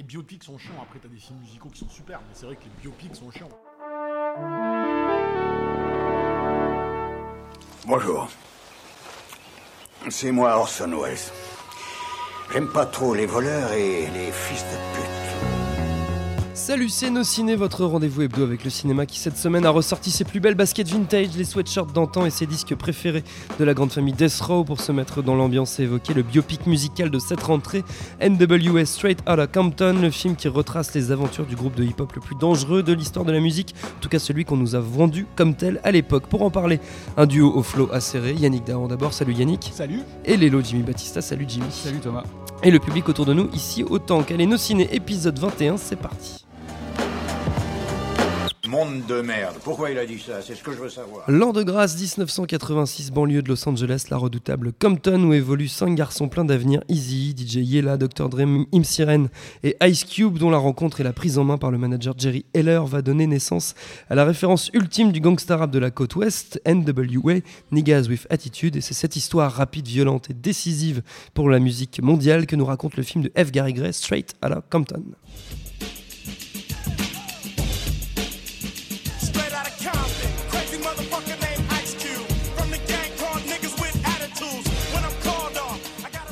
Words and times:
Les 0.00 0.04
biopics 0.04 0.42
sont 0.42 0.56
chiants, 0.56 0.80
après 0.80 0.98
t'as 0.98 1.08
des 1.08 1.18
films 1.18 1.40
musicaux 1.40 1.68
qui 1.68 1.80
sont 1.80 1.90
super, 1.90 2.20
mais 2.20 2.32
c'est 2.32 2.46
vrai 2.46 2.56
que 2.56 2.64
les 2.64 2.70
biopics 2.80 3.14
sont 3.14 3.30
chiants. 3.30 3.50
Bonjour. 7.86 8.26
C'est 10.08 10.32
moi 10.32 10.56
Orson 10.56 10.90
Welles. 11.02 11.18
J'aime 12.50 12.72
pas 12.72 12.86
trop 12.86 13.12
les 13.12 13.26
voleurs 13.26 13.72
et 13.72 14.06
les 14.06 14.32
fils 14.32 14.62
de 14.62 14.96
pute. 14.96 15.19
Salut, 16.52 16.88
c'est 16.88 17.10
Nos 17.10 17.22
Ciné, 17.22 17.54
votre 17.54 17.84
rendez-vous 17.84 18.22
hebdo 18.22 18.42
avec 18.42 18.64
le 18.64 18.70
cinéma 18.70 19.06
qui 19.06 19.20
cette 19.20 19.36
semaine 19.36 19.64
a 19.64 19.70
ressorti 19.70 20.10
ses 20.10 20.24
plus 20.24 20.40
belles 20.40 20.56
baskets 20.56 20.88
vintage, 20.88 21.28
les 21.36 21.44
sweatshirts 21.44 21.92
d'antan 21.92 22.26
et 22.26 22.30
ses 22.30 22.46
disques 22.46 22.74
préférés 22.74 23.22
de 23.58 23.64
la 23.64 23.72
grande 23.72 23.92
famille 23.92 24.14
Death 24.14 24.40
Row 24.40 24.64
pour 24.64 24.80
se 24.80 24.90
mettre 24.90 25.22
dans 25.22 25.36
l'ambiance 25.36 25.78
et 25.78 25.84
évoquer 25.84 26.12
le 26.12 26.22
biopic 26.22 26.66
musical 26.66 27.08
de 27.10 27.18
cette 27.20 27.42
rentrée, 27.42 27.84
NWS 28.20 28.84
Straight 28.84 29.20
Outta 29.28 29.46
Compton, 29.46 29.96
le 30.02 30.10
film 30.10 30.34
qui 30.34 30.48
retrace 30.48 30.92
les 30.92 31.12
aventures 31.12 31.46
du 31.46 31.54
groupe 31.54 31.76
de 31.76 31.84
hip-hop 31.84 32.12
le 32.14 32.20
plus 32.20 32.36
dangereux 32.36 32.82
de 32.82 32.92
l'histoire 32.92 33.24
de 33.24 33.32
la 33.32 33.40
musique, 33.40 33.74
en 33.98 34.00
tout 34.00 34.08
cas 34.08 34.18
celui 34.18 34.44
qu'on 34.44 34.56
nous 34.56 34.74
a 34.74 34.80
vendu 34.80 35.26
comme 35.36 35.54
tel 35.54 35.80
à 35.84 35.92
l'époque. 35.92 36.26
Pour 36.26 36.42
en 36.42 36.50
parler, 36.50 36.80
un 37.16 37.26
duo 37.26 37.52
au 37.54 37.62
flow 37.62 37.88
acéré, 37.92 38.34
Yannick 38.34 38.64
Dahan 38.64 38.88
d'abord, 38.88 39.12
salut 39.12 39.34
Yannick. 39.34 39.70
Salut. 39.72 40.00
Et 40.24 40.36
Lélo 40.36 40.60
Jimmy 40.62 40.82
Batista, 40.82 41.22
salut 41.22 41.46
Jimmy. 41.48 41.70
Salut 41.70 42.00
Thomas. 42.00 42.24
Et 42.62 42.70
le 42.70 42.78
public 42.78 43.08
autour 43.08 43.24
de 43.24 43.32
nous 43.32 43.48
ici 43.54 43.82
autant 43.84 44.22
est 44.26 44.46
Nos 44.46 44.58
Ciné 44.58 44.94
épisode 44.94 45.38
21, 45.38 45.78
c'est 45.78 45.96
parti. 45.96 46.44
Monde 48.70 49.04
de 49.08 49.20
merde. 49.20 49.56
Pourquoi 49.64 49.90
il 49.90 49.98
a 49.98 50.06
dit 50.06 50.20
ça? 50.20 50.42
C'est 50.42 50.54
ce 50.54 50.62
que 50.62 50.70
je 50.70 50.76
veux 50.76 50.88
savoir. 50.88 51.24
L'an 51.26 51.52
de 51.52 51.64
grâce 51.64 51.98
1986, 52.00 53.10
banlieue 53.10 53.42
de 53.42 53.48
Los 53.48 53.68
Angeles, 53.68 54.04
la 54.10 54.16
redoutable 54.16 54.72
Compton 54.72 55.24
où 55.24 55.32
évoluent 55.32 55.66
cinq 55.66 55.96
garçons 55.96 56.28
pleins 56.28 56.44
d'avenir, 56.44 56.80
Easy, 56.88 57.34
DJ 57.36 57.56
Yella, 57.56 57.96
Dr. 57.96 58.28
Dre, 58.28 58.42
Im 58.72 58.84
Siren 58.84 59.28
et 59.64 59.76
Ice 59.82 60.04
Cube 60.04 60.38
dont 60.38 60.50
la 60.50 60.58
rencontre 60.58 61.00
et 61.00 61.02
la 61.02 61.12
prise 61.12 61.36
en 61.36 61.42
main 61.42 61.58
par 61.58 61.72
le 61.72 61.78
manager 61.78 62.14
Jerry 62.16 62.44
Heller 62.54 62.86
va 62.86 63.02
donner 63.02 63.26
naissance 63.26 63.74
à 64.08 64.14
la 64.14 64.24
référence 64.24 64.70
ultime 64.72 65.10
du 65.10 65.20
gangsta 65.20 65.56
rap 65.56 65.72
de 65.72 65.80
la 65.80 65.90
côte 65.90 66.14
ouest, 66.14 66.62
NWA, 66.64 67.40
Niggas 67.72 68.06
with 68.08 68.28
Attitude 68.30 68.76
et 68.76 68.80
c'est 68.80 68.94
cette 68.94 69.16
histoire 69.16 69.50
rapide, 69.50 69.88
violente 69.88 70.30
et 70.30 70.34
décisive 70.34 71.02
pour 71.34 71.50
la 71.50 71.58
musique 71.58 72.00
mondiale 72.00 72.46
que 72.46 72.54
nous 72.54 72.66
raconte 72.66 72.96
le 72.96 73.02
film 73.02 73.24
de 73.24 73.32
F. 73.36 73.50
Gary 73.50 73.72
Gray, 73.72 73.92
Straight 73.92 74.36
Outta 74.44 74.62
Compton. 74.70 75.02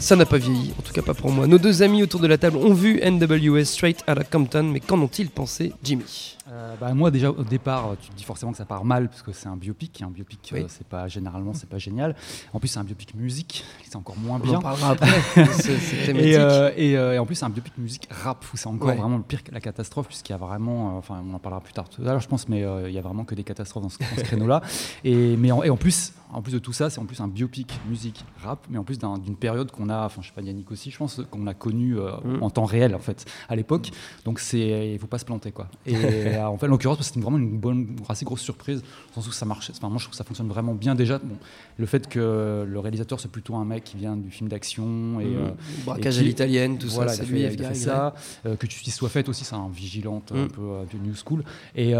Ça 0.09 0.17
n'a 0.17 0.25
pas 0.25 0.39
vieilli, 0.39 0.73
en 0.79 0.81
tout 0.81 0.95
cas 0.95 1.03
pas 1.03 1.13
pour 1.13 1.31
moi. 1.31 1.47
Nos 1.47 1.59
deux 1.59 1.83
amis 1.83 2.03
autour 2.03 2.21
de 2.21 2.27
la 2.27 2.39
table 2.39 2.57
ont 2.57 2.73
vu 2.73 2.99
NWA 3.05 3.63
Straight 3.67 4.03
Outta 4.09 4.25
Compton, 4.25 4.63
mais 4.63 4.81
qu'en 4.81 4.99
ont-ils 5.03 5.29
pensé, 5.29 5.75
Jimmy? 5.85 6.35
Euh, 6.51 6.77
bah, 6.81 6.95
moi 6.95 7.11
déjà 7.11 7.31
au 7.31 7.43
départ, 7.43 7.91
tu 8.01 8.09
te 8.09 8.17
dis 8.17 8.25
forcément 8.25 8.53
que 8.53 8.57
ça 8.57 8.65
part 8.65 8.83
mal 8.87 9.11
parce 9.11 9.21
que 9.21 9.33
c'est 9.33 9.49
un 9.49 9.57
biopic. 9.57 10.01
et 10.01 10.05
Un 10.05 10.09
biopic, 10.11 10.49
Oui. 10.55 10.61
euh, 10.63 10.65
c'est 10.69 10.87
pas 10.87 11.07
généralement 11.09 11.53
c'est 11.53 11.69
pas 11.69 11.77
génial. 11.77 12.17
En 12.55 12.59
plus 12.59 12.69
c'est 12.69 12.79
un 12.79 12.85
biopic 12.85 13.15
musique, 13.17 13.65
c'est 13.87 13.97
encore 13.97 14.17
moins 14.17 14.37
On 14.43 14.47
bien. 14.47 14.57
en 14.57 14.63
parlera 14.63 14.93
après. 14.93 15.11
C'est. 15.53 15.73
Et, 16.17 16.37
euh, 16.39 16.71
et, 16.75 16.97
euh, 16.97 17.13
et 17.13 17.19
en 17.19 17.27
plus, 17.27 17.35
c'est 17.35 17.45
un 17.45 17.51
biopic 17.51 17.77
musique 17.77 18.09
rap 18.11 18.47
où 18.55 18.57
c'est 18.57 18.67
encore 18.67 18.89
Ouais. 18.89 18.95
vraiment 18.97 19.19
le 19.19 19.23
pire 19.23 19.45
que 19.45 19.53
la 19.53 19.61
catastrophe, 19.61 20.07
puisqu'il 20.07 20.33
y 20.33 20.35
a 20.35 20.39
vraiment, 20.39 20.95
euh, 20.95 20.99
enfin, 20.99 21.23
on 21.31 21.35
en 21.35 21.39
parlera 21.39 21.61
plus 21.61 21.75
tard 21.75 21.91
tout 21.91 22.01
à 22.01 22.07
l'heure, 22.07 22.21
je 22.21 22.29
pense, 22.29 22.49
mais 22.49 22.65
euh, 22.65 22.89
il 22.89 22.95
y 22.95 22.99
a 22.99 23.03
vraiment 23.03 23.25
que 23.25 23.35
des 23.35 23.45
catastrophes 23.45 23.83
dans 23.83 23.89
ce, 23.91 23.99
dans 23.99 24.07
ce 24.17 24.23
créneau-là. 24.23 24.63
Et 25.05 25.37
mais 25.37 25.53
en, 25.53 25.63
et 25.63 25.69
en 25.71 25.77
plus, 25.77 26.15
en 26.33 26.41
plus 26.41 26.53
de 26.53 26.59
tout 26.59 26.73
ça, 26.73 26.89
c'est 26.89 26.99
en 26.99 27.05
plus 27.05 27.21
un 27.21 27.29
biopic 27.29 27.71
musique 27.91 28.25
rap, 28.43 28.61
mais 28.71 28.79
en 28.79 28.85
plus 28.85 28.99
d'un- 28.99 29.19
d'une 29.19 29.37
période 29.37 29.71
qu'on 29.71 29.91
a, 29.91 29.98
enfin, 30.07 30.23
je 30.23 30.29
sais 30.29 30.33
pas 30.35 30.43
Yannick 30.43 30.71
aussi, 30.71 30.91
je 30.91 30.99
pense 30.99 31.21
qu'on 31.31 31.47
a 31.47 31.55
connu 31.55 31.99
euh, 31.99 32.11
Mm. 32.25 32.43
en 32.43 32.51
temps 32.51 32.65
réel 32.65 32.95
en 32.95 32.99
fait 32.99 33.25
à 33.49 33.57
l'époque. 33.57 33.91
Donc 34.25 34.39
c'est, 34.41 34.93
il 34.95 34.99
faut 34.99 35.07
pas 35.07 35.19
se 35.19 35.25
planter 35.25 35.53
quoi. 35.53 35.69
Et 35.87 35.95
euh, 35.97 36.47
en 36.47 36.57
fait, 36.59 36.67
en 36.67 36.71
l'occurrence, 36.71 36.99
c'était 37.03 37.21
vraiment 37.21 37.39
une 37.39 37.59
bonne, 37.59 37.97
assez 38.09 38.25
grosse 38.25 38.41
surprise, 38.41 38.81
dans 38.81 38.87
le 39.09 39.15
sens 39.23 39.29
où 39.29 39.33
ça 39.33 39.47
marche. 39.47 39.71
Enfin, 39.71 39.89
moi, 39.89 39.99
je 39.99 40.05
trouve 40.05 40.13
que 40.13 40.17
ça 40.17 40.25
fonctionne 40.25 40.49
vraiment 40.49 40.75
bien 40.75 40.95
déjà. 40.95 41.19
Bon, 41.19 41.37
le 41.77 41.87
fait 41.87 42.09
que 42.09 42.65
le 42.69 42.79
réalisateur 42.81 43.21
c'est 43.21 43.31
plutôt 43.31 43.55
un 43.57 43.65
mec 43.65 43.85
qui 43.85 43.97
vient 43.97 44.17
du 44.17 44.31
film 44.31 44.49
d'action 44.49 45.21
et 45.21 45.25
Mmh. 45.27 45.37
euh, 45.37 45.51
Braquage 45.85 46.19
à 46.19 46.23
l'italienne, 46.23 46.79
tout 46.79 46.89
voilà, 46.89 47.13
ça, 47.13 47.25
c'est 47.25 47.31
lui, 47.31 47.43
fait- 47.43 47.55
il 47.55 47.65
fait 47.65 47.75
ça, 47.75 48.15
euh, 48.47 48.57
que 48.57 48.67
tu 48.67 48.91
sois 48.91 49.09
faite 49.09 49.29
aussi, 49.29 49.45
c'est 49.45 49.55
un 49.55 49.69
vigilante 49.69 50.33
un 50.33 50.45
Mm. 50.45 50.49
peu 50.49 50.63
euh, 50.63 50.85
de 50.93 50.99
New 51.07 51.15
School, 51.15 51.43
et, 51.77 51.91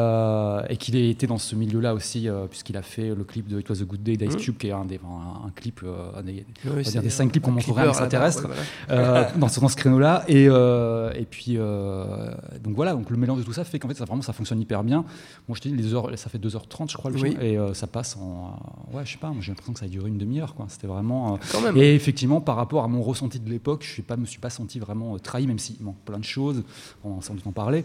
et 0.73 0.77
qu'il 0.77 0.97
ait 0.97 1.11
été 1.11 1.27
dans 1.27 1.39
ce 1.39 1.55
milieu-là 1.55 1.95
aussi, 1.95 2.29
puisqu'il 2.51 2.77
a 2.77 2.83
fait 2.83 3.15
le 3.15 3.25
clip 3.25 3.49
de 3.49 3.61
It 3.61 3.69
Was 3.71 3.83
a 3.83 3.85
Good 3.85 4.03
Day 4.03 4.17
d'Ice 4.17 4.35
Mm. 4.35 4.39
Cube, 4.39 4.57
qui 4.57 4.69
est 4.69 4.73
un, 4.73 4.85
des, 4.85 4.97
un, 5.05 5.47
un 5.47 5.51
clip, 5.55 5.81
un 6.17 6.23
des, 6.23 6.45
Oui, 6.65 6.83
des 6.85 7.11
cinq 7.11 7.31
clips 7.33 7.43
qu'on 7.45 7.53
montrerait 7.53 7.88
extraterrestre 7.91 8.47
voilà. 8.49 8.63
euh, 8.91 9.25
dans, 9.37 9.49
ce, 9.49 9.61
dans 9.61 9.69
ce 9.69 9.77
créneau-là. 9.77 10.25
Et, 10.29 10.47
euh, 10.49 11.13
et 11.15 11.25
puis, 11.25 11.55
euh, 11.57 12.31
donc 12.63 12.75
voilà, 12.75 12.93
donc 12.95 13.11
le 13.11 13.17
mélange 13.17 13.39
de 13.39 13.45
tout 13.45 13.53
ça 13.53 13.65
fait 13.65 13.79
qu'en 13.79 13.89
fait, 13.89 13.95
ça, 13.95 14.05
vraiment, 14.05 14.23
ça 14.23 14.33
fonctionne 14.33 14.61
hyper 14.61 14.83
bien. 14.85 15.05
Moi, 15.49 15.57
je 15.57 15.61
te 15.61 15.69
dis, 15.69 15.75
les 15.77 15.95
heures, 15.95 16.11
ça 16.17 16.29
fait 16.31 16.39
2h30, 16.39 16.91
je 16.91 16.97
crois, 16.97 17.11
le 17.11 17.17
Oui. 17.21 17.31
film, 17.31 17.41
et 17.43 17.59
ça 17.75 17.87
passe 17.87 18.17
en. 18.17 18.59
ouais, 18.93 19.05
je 19.05 19.13
sais 19.13 19.19
pas, 19.19 19.29
moi, 19.29 19.39
j'ai 19.41 19.51
l'impression 19.51 19.73
que 19.73 19.79
ça 19.81 19.87
a 19.87 19.89
duré 19.89 20.09
une 20.09 20.19
demi-heure, 20.19 20.55
quoi. 20.55 20.67
C'était 20.69 20.87
vraiment. 20.87 21.39
et 21.77 21.95
effectivement, 21.95 22.41
par 22.41 22.57
rapport 22.57 22.85
à 22.85 22.89
mon 22.89 23.03
ressenti 23.03 23.39
de 23.41 23.49
l'époque, 23.51 23.85
je 23.85 24.03
ne 24.15 24.21
me 24.21 24.27
suis 24.27 24.41
pas 24.41 24.51
senti 24.51 24.79
vraiment 24.79 25.19
trahi, 25.19 25.47
même 25.47 25.59
s'il 25.59 25.83
manque 25.83 25.99
plein 26.05 26.19
de 26.19 26.25
choses, 26.25 26.63
on 27.05 27.19
doute 27.19 27.47
en 27.47 27.53
parler. 27.53 27.85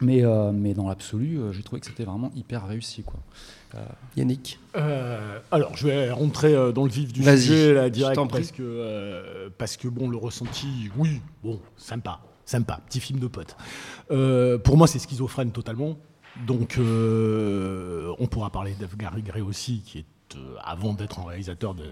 Mais, 0.00 0.24
euh, 0.24 0.52
mais 0.52 0.74
dans 0.74 0.88
l'absolu, 0.88 1.38
euh, 1.38 1.52
j'ai 1.52 1.62
trouvé 1.62 1.80
que 1.80 1.86
c'était 1.86 2.04
vraiment 2.04 2.30
hyper 2.36 2.66
réussi. 2.66 3.02
Quoi. 3.02 3.18
Yannick. 4.16 4.58
Euh, 4.76 5.40
alors, 5.50 5.76
je 5.76 5.86
vais 5.88 6.10
rentrer 6.10 6.54
euh, 6.54 6.72
dans 6.72 6.84
le 6.84 6.90
vif 6.90 7.12
du 7.12 7.22
sujet 7.36 7.74
là, 7.74 7.90
direct 7.90 8.14
parce 8.28 8.52
que 8.52 8.62
euh, 8.62 9.48
parce 9.58 9.76
que 9.76 9.88
bon, 9.88 10.08
le 10.08 10.16
ressenti, 10.16 10.90
oui, 10.96 11.20
bon, 11.42 11.60
sympa, 11.76 12.20
sympa, 12.46 12.80
petit 12.88 13.00
film 13.00 13.18
de 13.18 13.26
pote. 13.26 13.56
Euh, 14.10 14.56
pour 14.56 14.76
moi, 14.76 14.86
c'est 14.86 14.98
schizophrène 15.00 15.50
totalement. 15.50 15.96
Donc, 16.46 16.76
euh, 16.78 18.12
on 18.18 18.26
pourra 18.28 18.50
parler 18.50 18.74
Gray 19.22 19.42
aussi, 19.42 19.82
qui 19.84 19.98
est 19.98 20.04
euh, 20.36 20.54
avant 20.62 20.92
d'être 20.94 21.18
un 21.18 21.24
réalisateur 21.24 21.74
de, 21.74 21.84
de- 21.84 21.90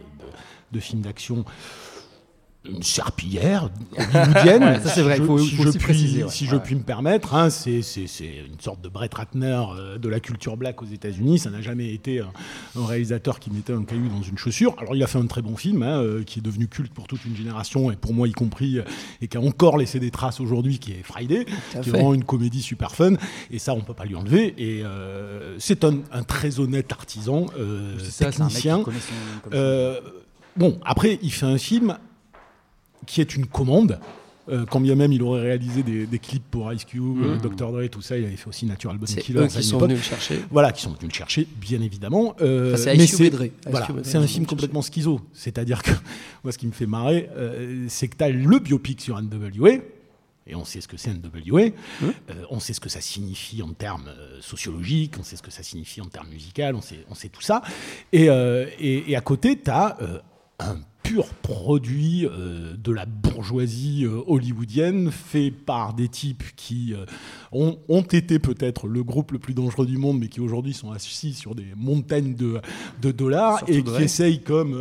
de 0.72 0.80
films 0.80 1.02
d'action. 1.02 1.44
Une 2.68 2.82
serpillière 2.82 3.70
hollywoodienne, 3.96 4.62
Ouais, 4.64 4.80
ça, 4.80 4.88
c'est 4.90 5.02
vrai, 5.02 5.16
si 5.16 5.20
il 5.22 5.26
faut- 5.26 5.38
si 5.38 5.54
faut 5.56 5.62
je 5.62 5.68
aussi 5.68 5.78
puis, 5.78 5.84
préciser, 5.86 6.24
ouais. 6.24 6.30
si 6.30 6.46
je 6.46 6.56
puis 6.56 6.74
me 6.74 6.82
permettre. 6.82 7.34
hein, 7.34 7.50
c'est 7.50 7.80
une 7.80 8.60
sorte 8.60 8.80
de 8.82 8.88
Brett 8.88 9.12
Ratner 9.14 9.62
euh, 9.76 9.98
de 9.98 10.08
la 10.08 10.20
culture 10.20 10.56
black 10.56 10.82
aux 10.82 10.86
États-Unis. 10.86 11.38
Ça 11.38 11.50
n'a 11.50 11.60
jamais 11.60 11.92
été 11.92 12.20
un, 12.20 12.30
un 12.78 12.86
réalisateur 12.86 13.38
qui 13.38 13.50
mettait 13.50 13.72
un 13.72 13.84
caillou 13.84 14.08
dans 14.08 14.22
une 14.22 14.38
chaussure. 14.38 14.74
Alors, 14.78 14.96
il 14.96 15.02
a 15.02 15.06
fait 15.06 15.18
un 15.18 15.26
très 15.26 15.42
bon 15.42 15.56
film 15.56 15.82
hein, 15.82 16.00
euh, 16.02 16.22
qui 16.24 16.40
est 16.40 16.42
devenu 16.42 16.66
culte 16.68 16.92
pour 16.92 17.06
toute 17.06 17.24
une 17.24 17.36
génération 17.36 17.90
et 17.90 17.96
pour 17.96 18.12
moi 18.14 18.26
y 18.28 18.32
compris, 18.32 18.78
euh, 18.78 18.82
et 19.20 19.28
qui 19.28 19.36
a 19.36 19.40
encore 19.40 19.78
laissé 19.78 20.00
des 20.00 20.10
traces 20.10 20.40
aujourd'hui, 20.40 20.78
qui 20.78 20.92
est 20.92 21.02
Friday, 21.02 21.44
qui 21.44 21.78
est 21.78 21.82
fait. 21.82 21.90
vraiment 21.90 22.14
une 22.14 22.24
comédie 22.24 22.62
super 22.62 22.94
fun. 22.94 23.12
Et 23.50 23.58
ça, 23.58 23.74
on 23.74 23.80
peut 23.80 23.94
pas 23.94 24.04
lui 24.04 24.16
enlever. 24.16 24.54
Et 24.58 24.82
euh, 24.84 25.56
c'est 25.58 25.84
un, 25.84 25.98
un 26.12 26.22
très 26.22 26.58
honnête 26.60 26.90
artisan, 26.92 27.46
euh, 27.58 27.98
ça, 28.00 28.26
technicien. 28.26 28.82
Euh, 29.52 30.00
bon, 30.56 30.78
après, 30.84 31.18
il 31.22 31.30
fait 31.32 31.46
un 31.46 31.58
film 31.58 31.96
qui 33.06 33.20
est 33.20 33.34
une 33.36 33.46
commande. 33.46 33.98
Euh, 34.48 34.64
quand 34.64 34.78
bien 34.78 34.94
même 34.94 35.10
il 35.12 35.24
aurait 35.24 35.40
réalisé 35.40 35.82
des, 35.82 36.06
des 36.06 36.18
clips 36.20 36.44
pour 36.52 36.72
Ice 36.72 36.84
Cube, 36.84 37.02
euh, 37.20 37.36
Dr. 37.36 37.72
Dre, 37.72 37.88
tout 37.90 38.00
ça, 38.00 38.16
il 38.16 38.24
avait 38.26 38.36
fait 38.36 38.46
aussi 38.48 38.64
Natural 38.64 38.96
C'est 39.04 39.20
Killer. 39.20 39.40
eux 39.40 39.46
qui 39.48 39.60
sont 39.64 39.78
venus 39.78 39.96
le 39.96 40.02
chercher. 40.04 40.40
Voilà, 40.52 40.70
qui 40.70 40.82
sont 40.82 40.90
venus 40.90 41.08
le 41.10 41.14
chercher, 41.14 41.48
bien 41.60 41.80
évidemment. 41.80 42.36
Euh, 42.40 42.74
Enfin, 42.74 42.82
c'est 42.84 42.96
Ice 42.96 43.16
Cube 43.16 43.32
Dre. 43.32 43.46
Voilà, 43.68 43.88
c'est 44.04 44.18
un 44.18 44.26
film 44.28 44.46
complètement 44.46 44.82
schizo. 44.82 45.20
C'est-à-dire 45.32 45.82
que 45.82 45.90
moi, 46.44 46.52
ce 46.52 46.58
qui 46.58 46.68
me 46.68 46.72
fait 46.72 46.86
marrer, 46.86 47.28
euh, 47.36 47.86
c'est 47.88 48.06
que 48.06 48.16
tu 48.16 48.22
as 48.22 48.28
le 48.28 48.58
biopic 48.60 49.00
sur 49.00 49.20
NWA. 49.20 49.78
Et 50.48 50.54
on 50.54 50.64
sait 50.64 50.80
ce 50.80 50.86
que 50.86 50.96
c'est 50.96 51.10
NWA, 51.12 51.70
Mmh. 52.00 52.04
Euh, 52.04 52.44
on 52.50 52.60
sait 52.60 52.72
ce 52.72 52.78
que 52.78 52.88
ça 52.88 53.00
signifie 53.00 53.62
en 53.62 53.72
termes 53.72 54.06
euh, 54.06 54.38
sociologiques, 54.40 55.14
on 55.18 55.24
sait 55.24 55.34
ce 55.34 55.42
que 55.42 55.50
ça 55.50 55.64
signifie 55.64 56.00
en 56.00 56.06
termes 56.06 56.28
musicaux, 56.28 56.62
on 56.72 56.80
sait, 56.80 57.04
on 57.10 57.16
sait 57.16 57.30
tout 57.30 57.42
ça. 57.42 57.62
Et, 58.12 58.30
euh, 58.30 58.66
et, 58.78 59.10
et 59.10 59.16
à 59.16 59.20
côté, 59.22 59.58
tu 59.60 59.70
as 59.72 59.96
un 60.60 60.76
pur 61.06 61.26
produit 61.42 62.26
euh, 62.26 62.74
de 62.76 62.90
la 62.92 63.06
bourgeoisie 63.06 64.04
euh, 64.04 64.22
hollywoodienne 64.26 65.12
fait 65.12 65.52
par 65.52 65.94
des 65.94 66.08
types 66.08 66.42
qui 66.56 66.94
euh, 66.94 67.04
ont, 67.52 67.78
ont 67.88 68.02
été 68.02 68.38
peut-être 68.40 68.88
le 68.88 69.04
groupe 69.04 69.30
le 69.30 69.38
plus 69.38 69.54
dangereux 69.54 69.86
du 69.86 69.98
monde, 69.98 70.18
mais 70.18 70.28
qui 70.28 70.40
aujourd'hui 70.40 70.72
sont 70.74 70.90
assis 70.90 71.32
sur 71.32 71.54
des 71.54 71.66
montagnes 71.76 72.34
de, 72.34 72.60
de 73.02 73.12
dollars 73.12 73.58
Surtout 73.58 73.72
et 73.72 73.76
de 73.76 73.82
qui 73.82 73.90
vrai. 73.90 74.04
essayent, 74.04 74.42
comme 74.42 74.72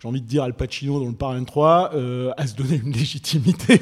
j'ai 0.00 0.08
envie 0.08 0.20
de 0.20 0.26
dire 0.26 0.42
Al 0.42 0.54
Pacino 0.54 0.98
dans 0.98 1.08
le 1.08 1.14
Parrain 1.14 1.44
3, 1.44 1.90
euh, 1.94 2.32
à 2.36 2.46
se 2.48 2.54
donner 2.56 2.80
une 2.84 2.92
légitimité 2.92 3.80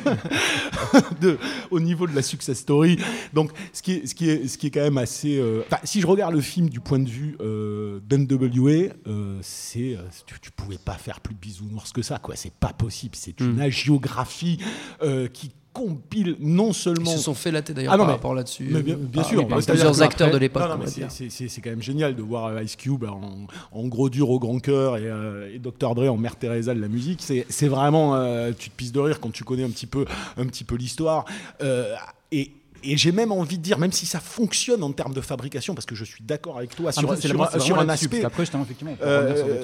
de- 1.21 1.39
au 1.71 1.81
niveau 1.81 2.07
de 2.07 2.15
la 2.15 2.23
success 2.23 2.59
story. 2.59 2.99
Donc, 3.33 3.51
ce 3.73 3.81
qui 3.83 3.93
est, 3.93 4.07
ce 4.07 4.15
qui 4.15 4.29
est, 4.29 4.47
ce 4.47 4.59
qui 4.59 4.67
est 4.67 4.71
quand 4.71 4.81
même 4.83 4.99
assez. 4.99 5.43
si 5.85 6.01
je 6.03 6.07
regarde 6.07 6.35
le 6.35 6.41
film 6.43 6.69
du 6.69 6.81
point 6.81 6.99
de 6.99 7.09
vue 7.09 7.37
d'NWA, 7.41 8.93
c'est, 9.41 9.97
tu, 10.27 10.39
tu 10.41 10.51
pouvais 10.51 10.79
pas 10.79 10.95
faire 10.95 11.21
plus 11.21 11.35
bisounours 11.63 11.93
que 11.93 12.03
ça, 12.03 12.19
quoi. 12.19 12.37
C'est 12.37 12.53
pas 12.53 12.73
possible. 12.73 13.15
C'est 13.17 13.41
une 13.41 13.61
agiographie 13.61 14.59
euh, 15.03 15.29
qui 15.29 15.51
compile 15.73 16.37
non 16.39 16.69
Ils 16.69 16.75
seulement. 16.75 17.11
se 17.11 17.17
sont 17.19 17.33
fait 17.35 17.51
latter 17.51 17.73
d'ailleurs 17.73 17.95
Ah 17.95 17.97
non, 17.97 18.03
par 18.03 18.09
mais- 18.09 18.13
rapport 18.15 18.35
là-dessus. 18.35 18.69
mais 18.71 18.83
bien, 18.83 18.95
bien 18.97 19.23
Ah, 19.25 19.29
sûr, 19.29 19.49
par 19.49 19.63
c'est-à-dire 19.63 19.85
plusieurs 19.87 20.03
acteurs 20.03 20.31
de 20.31 20.37
l'époque. 20.37 20.63
c'est- 20.87 21.61
quand 21.63 21.71
même 21.71 21.81
génial 21.83 22.15
de 22.15 22.21
voir 22.23 22.61
Ice 22.63 22.77
Cube 22.77 23.05
en, 23.05 23.47
en 23.73 23.89
gros 23.89 24.11
dur 24.11 24.29
au 24.29 24.39
grand 24.39 24.59
cœur 24.59 24.99
et, 24.99 25.07
euh, 25.07 25.51
et 25.55 25.59
Dr. 25.59 25.95
Dre 25.95 26.11
en 26.13 26.19
Mère 26.19 26.37
Teresa 26.37 26.75
de 26.75 26.81
la 26.81 26.89
musique. 26.89 27.23
C'est 27.23 27.69
vraiment, 27.69 28.17
euh, 28.17 28.53
tu 28.57 28.69
te 28.69 28.77
pisses 28.77 28.93
de 28.93 29.01
rire 29.01 29.19
quand 29.19 29.33
tu 29.33 29.45
connais 29.45 29.65
un 29.65 29.71
petit 29.71 29.87
peu, 29.87 30.05
un 30.37 30.45
petit 30.45 30.65
peu 30.65 30.75
l'histoire. 30.77 31.25
Euh, 31.63 31.95
et 32.31 32.53
et 32.85 32.97
j'ai 32.97 33.13
même 33.13 33.31
envie 33.31 33.59
de 33.59 33.63
dire, 33.63 33.79
même 33.79 33.93
si 33.93 34.07
ça 34.07 34.19
fonctionne 34.19 34.83
en 34.83 34.91
termes 34.91 35.15
de 35.15 35.21
fabrication, 35.21 35.73
parce 35.73 35.87
que 35.87 35.95
je 35.95 36.03
suis 36.05 36.25
d'accord 36.25 36.59
avec 36.59 36.75
toi 36.75 36.91
sur, 36.91 37.03
un- 37.13 37.15
sur 37.17 37.41
aspect, 37.89 38.19
effectivement, 38.65 38.97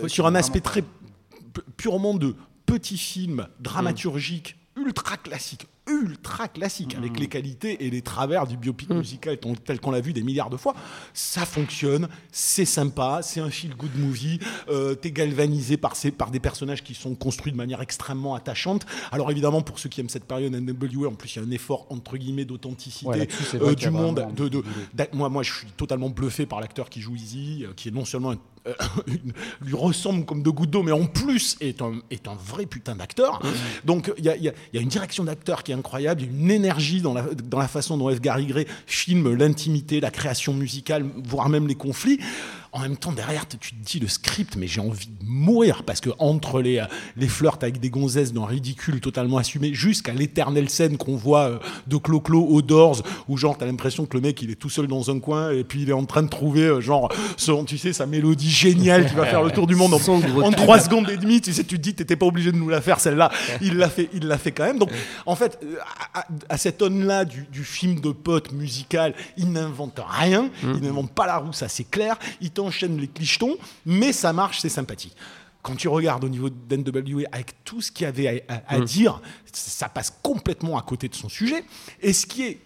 sur 0.06 0.24
euh, 0.24 0.28
un 0.28 0.34
aspect 0.36 0.60
très 0.60 0.84
purement 1.76 2.14
de 2.14 2.34
petit 2.66 2.98
film 2.98 3.46
dramaturgique 3.60 4.56
ultra 4.76 5.16
classique 5.16 5.66
ultra 5.90 6.48
classique 6.48 6.94
avec 6.96 7.18
les 7.18 7.28
qualités 7.28 7.86
et 7.86 7.88
les 7.90 8.02
travers 8.02 8.46
du 8.46 8.58
biopic 8.58 8.90
musical 8.90 9.38
ton- 9.38 9.54
tel 9.54 9.80
qu'on 9.80 9.90
l'a 9.90 10.02
vu 10.02 10.12
des 10.12 10.22
milliards 10.22 10.50
de 10.50 10.58
fois. 10.58 10.74
Ça 11.14 11.46
fonctionne 11.46 12.08
c'est 12.30 12.66
sympa 12.66 13.20
c'est 13.22 13.40
un 13.40 13.48
feel 13.48 13.74
good 13.74 13.96
movie 13.96 14.38
euh, 14.68 14.94
t'es 14.94 15.10
galvanisé 15.10 15.78
par, 15.78 15.96
ces, 15.96 16.10
par 16.10 16.30
des 16.30 16.40
personnages 16.40 16.84
qui 16.84 16.92
sont 16.94 17.14
construits 17.14 17.52
de 17.52 17.56
manière 17.56 17.80
extrêmement 17.80 18.34
attachante. 18.34 18.84
Alors 19.12 19.30
évidemment 19.30 19.62
pour 19.62 19.78
ceux 19.78 19.88
qui 19.88 20.02
aiment 20.02 20.10
cette 20.10 20.26
période 20.26 20.52
NWA 20.54 21.08
en 21.08 21.14
plus 21.14 21.36
il 21.36 21.38
y 21.40 21.42
a 21.42 21.48
un 21.48 21.50
effort 21.52 21.86
entre 21.88 22.18
guillemets 22.18 22.44
d'authenticité 22.44 23.08
Ouais, 23.08 23.28
euh, 23.54 23.74
du 23.74 23.88
monde 23.90 24.16
de, 24.36 24.62
moi, 25.14 25.30
moi, 25.30 25.42
je 25.42 25.54
suis 25.54 25.66
totalement 25.68 26.10
bluffé 26.10 26.44
par 26.44 26.60
l'acteur 26.60 26.90
qui 26.90 27.00
joue 27.00 27.16
Easy, 27.16 27.64
euh, 27.64 27.72
qui 27.74 27.88
est 27.88 27.92
non 27.92 28.04
seulement 28.04 28.32
un- 28.32 28.38
lui 29.64 29.74
ressemble 29.74 30.24
comme 30.24 30.42
deux 30.42 30.52
gouttes 30.52 30.70
d'eau, 30.70 30.82
mais 30.82 30.92
en 30.92 31.06
plus 31.06 31.56
est 31.60 31.82
un, 31.82 32.00
est 32.10 32.28
un 32.28 32.34
vrai 32.34 32.66
putain 32.66 32.96
d'acteur. 32.96 33.40
Donc 33.84 34.12
il 34.18 34.24
y 34.24 34.28
a, 34.28 34.36
y 34.36 34.48
a- 34.48 34.80
une 34.80 34.88
direction 34.88 35.24
d'acteur 35.24 35.62
qui 35.62 35.72
est 35.72 35.74
incroyable, 35.74 36.22
une 36.22 36.50
énergie 36.50 37.00
dans 37.00 37.14
la, 37.14 37.22
dans 37.22 37.58
la 37.58 37.68
façon 37.68 37.96
dont 37.96 38.14
F. 38.14 38.20
Gary 38.20 38.46
Gray 38.46 38.66
filme 38.86 39.34
l'intimité, 39.34 40.00
la 40.00 40.10
création 40.10 40.54
musicale, 40.54 41.04
voire 41.24 41.48
même 41.48 41.66
les 41.68 41.74
conflits. 41.74 42.18
En 42.72 42.80
même 42.80 42.96
temps, 42.96 43.12
derrière, 43.12 43.46
tu 43.48 43.56
te 43.58 43.74
dis 43.84 43.98
le 43.98 44.08
script, 44.08 44.56
mais 44.56 44.66
j'ai 44.66 44.80
envie 44.80 45.06
de 45.06 45.24
mourir 45.24 45.82
parce 45.84 46.00
que 46.00 46.10
entre 46.18 46.60
les, 46.60 46.78
euh, 46.78 46.84
les 47.16 47.28
flirts 47.28 47.58
avec 47.62 47.80
des 47.80 47.88
gonzesses 47.90 48.32
d'un 48.32 48.44
ridicule 48.44 49.00
totalement 49.00 49.38
assumé, 49.38 49.72
jusqu'à 49.72 50.12
l'éternelle 50.12 50.68
scène 50.68 50.98
qu'on 50.98 51.16
voit 51.16 51.44
euh, 51.48 51.58
de 51.86 51.96
Clo-Clo 51.96 52.44
aux 52.44 52.60
Doors, 52.62 53.02
où 53.28 53.36
genre 53.38 53.56
t'as 53.56 53.64
l'impression 53.66 54.04
que 54.06 54.16
le 54.16 54.20
mec 54.22 54.42
il 54.42 54.50
est 54.50 54.54
tout 54.56 54.68
seul 54.68 54.86
dans 54.86 55.10
un 55.10 55.18
coin 55.18 55.50
et 55.50 55.64
puis 55.64 55.82
il 55.82 55.88
est 55.90 55.94
en 55.94 56.04
train 56.04 56.22
de 56.22 56.28
trouver 56.28 56.62
euh, 56.62 56.80
genre 56.80 57.10
son, 57.36 57.64
tu 57.64 57.78
sais, 57.78 57.92
sa 57.92 58.04
mélodie 58.06 58.50
géniale 58.50 59.06
qui 59.08 59.14
va 59.14 59.24
faire 59.24 59.42
le 59.42 59.50
tour 59.50 59.66
du 59.66 59.74
monde 59.74 59.94
en, 59.94 59.98
en. 59.98 60.50
3 60.52 60.80
secondes 60.80 61.08
et 61.10 61.16
demie. 61.16 61.40
Tu 61.40 61.52
sais, 61.54 61.64
tu 61.64 61.76
te 61.78 61.82
dis 61.82 61.94
t'étais 61.94 62.16
pas 62.16 62.26
obligé 62.26 62.52
de 62.52 62.56
nous 62.58 62.68
la 62.68 62.80
faire 62.82 63.00
celle-là. 63.00 63.30
Il 63.62 63.76
l'a 63.78 63.88
fait, 63.88 64.10
il 64.12 64.26
l'a 64.26 64.36
fait 64.38 64.52
quand 64.52 64.64
même. 64.64 64.78
Donc 64.78 64.90
en 65.24 65.36
fait, 65.36 65.58
à, 66.14 66.26
à- 66.50 66.58
cette 66.58 66.82
aune-là 66.82 67.24
du, 67.24 67.46
du 67.50 67.64
film 67.64 68.00
de 68.00 68.10
pote 68.10 68.52
musical, 68.52 69.14
il 69.36 69.50
n'invente 69.52 70.00
rien, 70.06 70.50
il 70.62 70.80
n'invente 70.82 71.10
pas 71.12 71.26
la 71.26 71.38
roue, 71.38 71.52
ça 71.52 71.68
c'est 71.68 71.84
clair. 71.88 72.18
Il 72.40 72.50
t'enchaîne 72.62 72.98
les 72.98 73.08
clichetons, 73.08 73.56
mais 73.86 74.12
ça 74.12 74.32
marche, 74.32 74.58
c'est 74.60 74.68
sympathique. 74.68 75.14
Quand 75.62 75.76
tu 75.76 75.88
regardes 75.88 76.24
au 76.24 76.28
niveau 76.28 76.50
d'NWA 76.50 77.22
avec 77.32 77.62
tout 77.64 77.80
ce 77.80 77.90
qu'il 77.92 78.04
y 78.04 78.08
avait 78.08 78.44
à, 78.48 78.54
à- 78.54 78.74
à 78.76 78.80
dire, 78.80 79.20
ça 79.52 79.88
passe 79.88 80.12
complètement 80.22 80.78
à 80.78 80.82
côté 80.82 81.08
de 81.08 81.14
son 81.14 81.28
sujet. 81.28 81.62
Et 82.00 82.12
ce 82.12 82.26
qui 82.26 82.42
est 82.44 82.58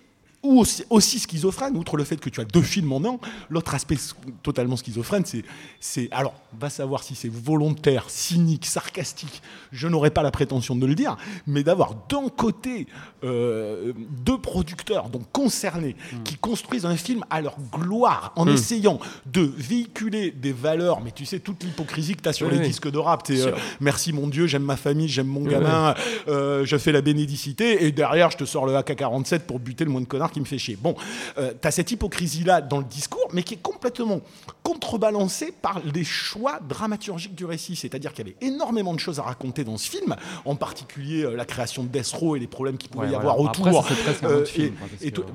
ou 0.43 0.59
aussi, 0.61 0.85
aussi 0.91 1.19
schizophrène, 1.21 1.77
outre 1.77 1.97
le 1.97 2.05
fait 2.05 2.17
que 2.17 2.29
tu 2.29 2.41
as 2.41 2.45
deux 2.45 2.63
films 2.63 2.93
en 2.93 3.05
un, 3.05 3.19
l'autre 3.49 3.75
aspect 3.75 3.97
totalement 4.43 4.77
schizophrène, 4.77 5.25
c'est, 5.25 5.45
c'est, 5.79 6.09
alors, 6.11 6.35
va 6.59 6.69
savoir 6.69 7.03
si 7.05 7.15
c'est 7.15 7.31
volontaire, 7.31 8.07
cynique, 8.09 8.67
sarcastique, 8.67 9.41
je 9.71 9.87
n'aurais 9.87 10.11
pas 10.11 10.23
la 10.23 10.33
prétention 10.33 10.75
de 10.75 10.85
le 10.85 10.95
dire, 10.97 11.17
mais 11.47 11.63
d'avoir 11.63 11.95
d'un 12.09 12.29
côté 12.29 12.87
euh, 13.23 13.93
deux 14.25 14.39
producteurs, 14.39 15.11
donc 15.11 15.31
concernés, 15.33 15.95
qui 16.25 16.37
construisent 16.37 16.87
un 16.87 16.97
film 16.97 17.25
à 17.31 17.41
leur 17.41 17.57
gloire, 17.73 18.33
en 18.35 18.49
essayant 18.49 18.99
de 19.27 19.43
véhiculer 19.57 20.33
des 20.33 20.53
valeurs, 20.53 21.01
mais 21.03 21.13
tu 21.13 21.25
sais, 21.25 21.39
toute 21.39 21.63
l'hypocrisie 21.63 22.17
que 22.17 22.23
tu 22.23 22.29
as 22.29 22.33
sur 22.33 22.49
Oui, 22.49 22.55
les 22.55 22.59
oui. 22.61 22.67
disques 22.67 22.91
de 22.91 22.99
rap, 22.99 23.23
euh, 23.31 23.53
merci 23.81 24.13
mon 24.13 24.27
Dieu, 24.27 24.49
j'aime 24.49 24.65
ma 24.65 24.77
famille, 24.77 25.09
j'aime 25.09 25.29
mon 25.29 25.45
gamin, 25.45 25.95
euh, 26.27 26.65
je 26.65 26.77
fais 26.77 26.91
la 26.91 27.01
bénédicité, 27.01 27.85
et 27.85 27.93
derrière, 27.93 28.31
je 28.33 28.39
te 28.39 28.45
sors 28.45 28.67
le 28.67 28.75
AK-47 28.75 29.41
pour 29.41 29.61
buter 29.61 29.85
le 29.85 29.91
moins 29.91 30.01
de 30.01 30.07
connards 30.07 30.32
qui 30.33 30.41
me 30.41 30.45
fait 30.45 30.59
chier. 30.59 30.77
Bon, 30.81 30.95
euh, 31.39 31.53
tu 31.61 31.69
as 31.69 31.71
cette 31.71 31.91
hypocrisie-là 31.91 32.61
dans 32.61 32.79
le 32.79 32.85
discours, 32.85 33.29
mais 33.33 33.43
qui 33.43 33.55
est 33.55 33.63
complètement 33.63 34.21
contrebalancée 34.63 35.53
par 35.53 35.81
les 35.95 36.05
choix 36.05 36.61
dramaturgiques 36.69 37.35
du 37.35 37.45
récit. 37.45 37.77
C'est-à-dire 37.77 38.13
qu'il 38.13 38.27
y 38.27 38.31
avait 38.31 38.37
énormément 38.53 38.95
de 38.95 39.01
choses 39.01 39.19
à 39.19 39.23
raconter 39.23 39.65
dans 39.65 39.77
ce 39.77 39.91
film, 39.91 40.17
en 40.45 40.57
particulier 40.57 41.25
euh, 41.25 41.37
la 41.37 41.45
création 41.45 41.83
de 41.85 41.89
Death 41.89 42.13
Row 42.13 42.37
et 42.37 42.41
les 42.41 42.47
problèmes 42.47 42.79
qu'il 42.79 42.91
pouvait 42.91 43.05
Ouais, 43.07 43.13
y 43.13 43.15
voilà. 43.15 43.31
avoir 43.33 43.49
Après, 43.51 43.63
autour. 43.71 43.87
c'est 43.89 44.03
presque 44.03 44.23
un 44.25 44.29
Euh, 44.29 44.39
autre 44.41 44.51
film, 44.51 44.75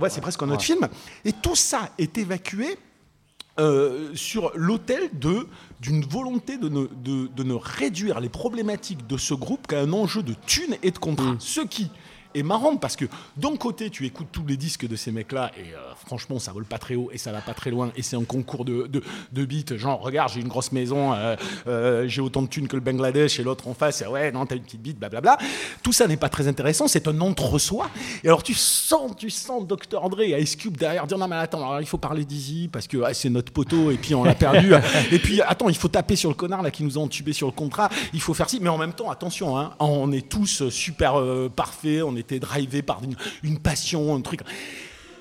ouais, 0.01 0.09
c'est 0.09 0.21
presque 0.21 0.43
un 0.43 0.49
autre 0.49 0.63
film. 0.63 0.87
Et 1.25 1.31
tout 1.33 1.55
ça 1.55 1.89
est 1.97 2.17
évacué 2.17 2.77
euh, 3.59 4.11
sur 4.13 4.51
l'autel 4.55 5.09
de 5.13 5.47
d'une 5.81 6.03
volonté 6.05 6.57
de 6.57 6.69
ne, 6.69 6.87
de, 7.03 7.27
de 7.27 7.43
ne 7.43 7.53
réduire 7.53 8.19
les 8.19 8.29
problématiques 8.29 9.05
de 9.07 9.17
ce 9.17 9.33
groupe 9.33 9.67
qu'à 9.67 9.79
un 9.79 9.93
enjeu 9.93 10.23
de 10.23 10.33
thunes 10.45 10.75
et 10.83 10.91
de 10.91 10.97
contrat. 10.97 11.35
Ce 11.39 11.61
qui 11.61 11.89
est 12.37 12.43
marrant 12.43 12.77
parce 12.77 12.95
que 12.95 13.05
d'un 13.35 13.55
côté 13.55 13.89
tu 13.89 14.05
écoutes 14.05 14.27
tous 14.31 14.45
les 14.45 14.57
disques 14.57 14.87
de 14.87 14.95
ces 14.95 15.11
mecs-là 15.11 15.51
et 15.57 15.73
euh, 15.73 15.93
franchement 16.05 16.39
ça 16.39 16.51
vole 16.51 16.65
pas 16.65 16.77
très 16.77 16.95
haut 16.95 17.09
et 17.11 17.17
ça 17.17 17.31
va 17.31 17.41
pas 17.41 17.53
très 17.53 17.71
loin 17.71 17.91
et 17.95 18.01
c'est 18.01 18.15
un 18.15 18.23
concours 18.23 18.65
de, 18.65 18.87
de, 18.87 19.01
de 19.31 19.45
beats. 19.45 19.75
Genre 19.77 19.99
regarde 19.99 20.31
j'ai 20.33 20.41
une 20.41 20.47
grosse 20.47 20.71
maison 20.71 21.13
euh, 21.13 21.35
euh, 21.67 22.07
j'ai 22.07 22.21
autant 22.21 22.41
de 22.41 22.47
thunes 22.47 22.67
que 22.67 22.75
le 22.75 22.81
Bangladesh 22.81 23.39
et 23.39 23.43
l'autre 23.43 23.67
en 23.67 23.73
face 23.73 24.03
ouais 24.09 24.31
non 24.31 24.45
t'as 24.45 24.55
une 24.55 24.63
petite 24.63 24.81
bite 24.81 24.99
blablabla 24.99 25.37
tout 25.83 25.93
ça 25.93 26.07
n'est 26.07 26.17
pas 26.17 26.29
très 26.29 26.47
intéressant 26.47 26.87
c'est 26.87 27.07
un 27.07 27.19
entre-soi. 27.21 27.89
Et 28.23 28.27
alors 28.27 28.43
tu 28.43 28.53
sens 28.53 29.11
tu 29.17 29.29
sens 29.29 29.65
Dr 29.65 30.09
Dre 30.09 30.21
et 30.21 30.41
Ice 30.41 30.55
Cube 30.55 30.77
derrière 30.77 31.07
dire 31.07 31.17
non 31.17 31.27
mais 31.27 31.35
attends 31.35 31.59
alors, 31.59 31.81
il 31.81 31.87
faut 31.87 31.97
parler 31.97 32.25
d'Easy 32.25 32.69
parce 32.71 32.87
que 32.87 33.01
ah, 33.03 33.13
c'est 33.13 33.29
notre 33.29 33.51
poteau 33.51 33.91
et 33.91 33.97
puis 33.97 34.15
on 34.15 34.23
l'a 34.23 34.35
perdu 34.35 34.73
et 35.11 35.19
puis 35.19 35.41
attends 35.41 35.69
il 35.69 35.77
faut 35.77 35.87
taper 35.87 36.15
sur 36.15 36.29
le 36.29 36.35
connard 36.35 36.61
là 36.61 36.71
qui 36.71 36.83
nous 36.83 36.97
a 36.97 37.01
entubé 37.01 37.33
sur 37.33 37.47
le 37.47 37.53
contrat 37.53 37.89
il 38.13 38.21
faut 38.21 38.33
faire 38.33 38.49
ci. 38.49 38.59
Mais 38.61 38.69
en 38.69 38.77
même 38.77 38.93
temps 38.93 39.09
attention 39.09 39.57
hein, 39.57 39.73
on 39.79 40.11
est 40.11 40.27
tous 40.27 40.69
super 40.69 41.21
parfaits 41.55 42.03
on 42.03 42.15
était 42.27 42.39
drivés 42.39 42.81
par 42.81 43.03
une, 43.03 43.15
une 43.43 43.57
passion 43.59 44.13
un 44.15 44.21
truc 44.21 44.41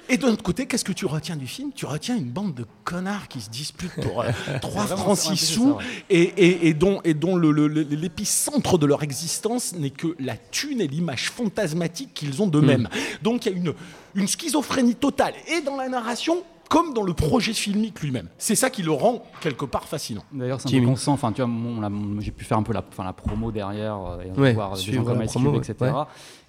et 0.08 0.18
de 0.18 0.24
l'autre 0.24 0.44
côté, 0.44 0.66
qu'est-ce 0.66 0.84
que 0.84 0.92
tu 0.92 1.04
retiens 1.04 1.34
du 1.34 1.48
film? 1.48 1.72
Tu 1.74 1.84
retiens 1.84 2.16
une 2.16 2.30
bande 2.30 2.54
de 2.54 2.64
connards 2.84 3.26
qui 3.26 3.40
se 3.40 3.50
disputent 3.50 4.00
pour 4.02 4.20
euh, 4.20 4.30
3 4.62 4.84
vraiment 4.84 5.02
francs 5.02 5.18
ça, 5.18 5.30
ouais, 5.30 5.36
6 5.36 5.46
c'est 5.46 5.52
sous 5.54 5.68
ça, 5.70 5.76
ouais. 5.78 5.84
et, 6.10 6.22
et- 6.22 6.68
et 6.68 6.74
dont, 6.74 7.00
et 7.02 7.12
dont 7.12 7.34
le- 7.34 7.50
le- 7.50 7.66
le- 7.66 7.82
l'épicentre 7.82 8.78
de 8.78 8.86
leur 8.86 9.02
existence 9.02 9.72
n'est 9.74 9.90
que 9.90 10.14
la 10.20 10.36
thune 10.36 10.80
et 10.80 10.86
l'image 10.86 11.30
fantasmatique 11.32 12.14
qu'ils 12.14 12.40
ont 12.40 12.46
d'eux-mêmes. 12.46 12.88
Donc 13.24 13.46
il 13.46 13.52
y 13.52 13.54
a 13.56 13.58
une, 13.58 13.74
une 14.14 14.28
schizophrénie 14.28 14.94
totale, 14.94 15.34
et 15.48 15.60
dans 15.62 15.74
la 15.76 15.88
narration, 15.88 16.44
comme 16.68 16.94
dans 16.94 17.02
le 17.02 17.14
projet 17.14 17.52
filmique 17.52 18.00
lui-même. 18.00 18.28
C'est 18.38 18.54
ça 18.54 18.70
qui 18.70 18.82
le 18.82 18.90
rend 18.90 19.22
quelque 19.40 19.64
part 19.64 19.84
fascinant. 19.84 20.24
D'ailleurs, 20.32 20.60
c'est 20.60 20.76
un 20.76 20.84
consent. 20.84 21.12
Enfin, 21.12 21.32
tu 21.32 21.42
vois, 21.42 21.90
j'ai 22.20 22.30
pu 22.32 22.44
faire 22.44 22.58
un 22.58 22.62
peu 22.62 22.72
la, 22.72 22.82
promo 23.12 23.52
derrière 23.52 23.96
euh, 23.98 24.22
et 24.22 24.38
Ouais, 24.40 24.52
voir 24.52 24.74
des 24.74 24.80
suivre 24.80 25.04
gens 25.04 25.16
comme 25.16 25.26
Cube, 25.26 25.46
ouais. 25.46 25.58
etc. 25.58 25.74
Ouais. 25.80 25.90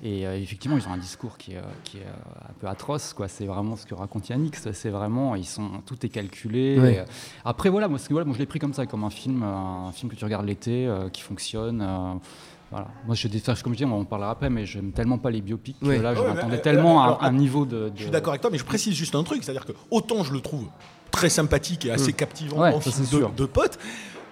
Et 0.03 0.27
euh, 0.27 0.37
effectivement, 0.39 0.77
ils 0.77 0.87
ont 0.87 0.91
un 0.93 0.97
discours 0.97 1.37
qui 1.37 1.53
est, 1.53 1.57
euh, 1.57 1.61
qui 1.83 1.97
est 1.97 2.01
euh, 2.01 2.49
un 2.49 2.53
peu 2.59 2.67
atroce. 2.67 3.13
Quoi. 3.13 3.27
C'est 3.27 3.45
vraiment 3.45 3.75
ce 3.75 3.85
que 3.85 3.95
raconte 3.95 4.29
Yannick. 4.29 4.55
C'est 4.55 4.89
vraiment, 4.89 5.35
ils 5.35 5.45
sont, 5.45 5.69
tout 5.85 6.03
est 6.05 6.09
calculé. 6.09 6.79
Ouais. 6.79 6.93
Et, 6.93 6.99
euh, 6.99 7.05
après, 7.45 7.69
voilà, 7.69 7.87
moi, 7.87 7.99
c'est- 7.99 8.09
voilà, 8.11 8.25
moi 8.25 8.33
je 8.33 8.39
l'ai 8.39 8.45
pris 8.45 8.59
comme 8.59 8.73
ça, 8.73 8.85
comme 8.85 9.03
un 9.03 9.09
film, 9.09 9.43
euh, 9.43 9.87
un 9.87 9.91
film 9.91 10.11
que 10.11 10.15
tu 10.15 10.23
regardes 10.25 10.45
l'été, 10.45 10.87
euh, 10.87 11.09
qui 11.09 11.21
fonctionne. 11.21 11.85
Euh, 12.67 12.71
voilà. 12.71 12.87
Moi, 13.05 13.15
je 13.15 13.27
détache, 13.27 13.61
comme 13.63 13.73
je 13.73 13.77
dis, 13.77 13.85
on 13.85 13.99
en 13.99 14.05
parlera 14.05 14.31
après, 14.31 14.49
mais 14.49 14.65
j'aime 14.65 14.91
tellement 14.91 15.17
pas 15.17 15.29
les 15.31 15.41
biopics 15.41 15.79
que 15.79 15.87
là, 15.87 16.13
je 16.15 16.21
m'attendais 16.21 16.55
mais, 16.57 16.61
tellement 16.61 16.99
euh, 16.99 17.01
à 17.01 17.05
alors, 17.05 17.23
un 17.23 17.31
niveau 17.31 17.65
de. 17.65 17.91
Je 17.95 18.03
suis 18.03 18.11
d'accord 18.11 18.31
avec 18.33 18.41
toi, 18.41 18.49
mais 18.51 18.57
je 18.57 18.65
précise 18.65 18.93
juste 18.93 19.15
un 19.15 19.23
truc, 19.23 19.43
c'est-à-dire 19.43 19.65
que 19.65 19.73
autant 19.91 20.23
je 20.23 20.33
le 20.33 20.41
trouve 20.41 20.65
très 21.11 21.29
sympathique 21.29 21.85
et 21.85 21.91
assez 21.91 22.13
captivant 22.13 22.59
Ouais, 22.61 22.73
en 22.73 22.79
film 22.81 23.05
de, 23.11 23.25
de 23.35 23.45
potes, 23.45 23.79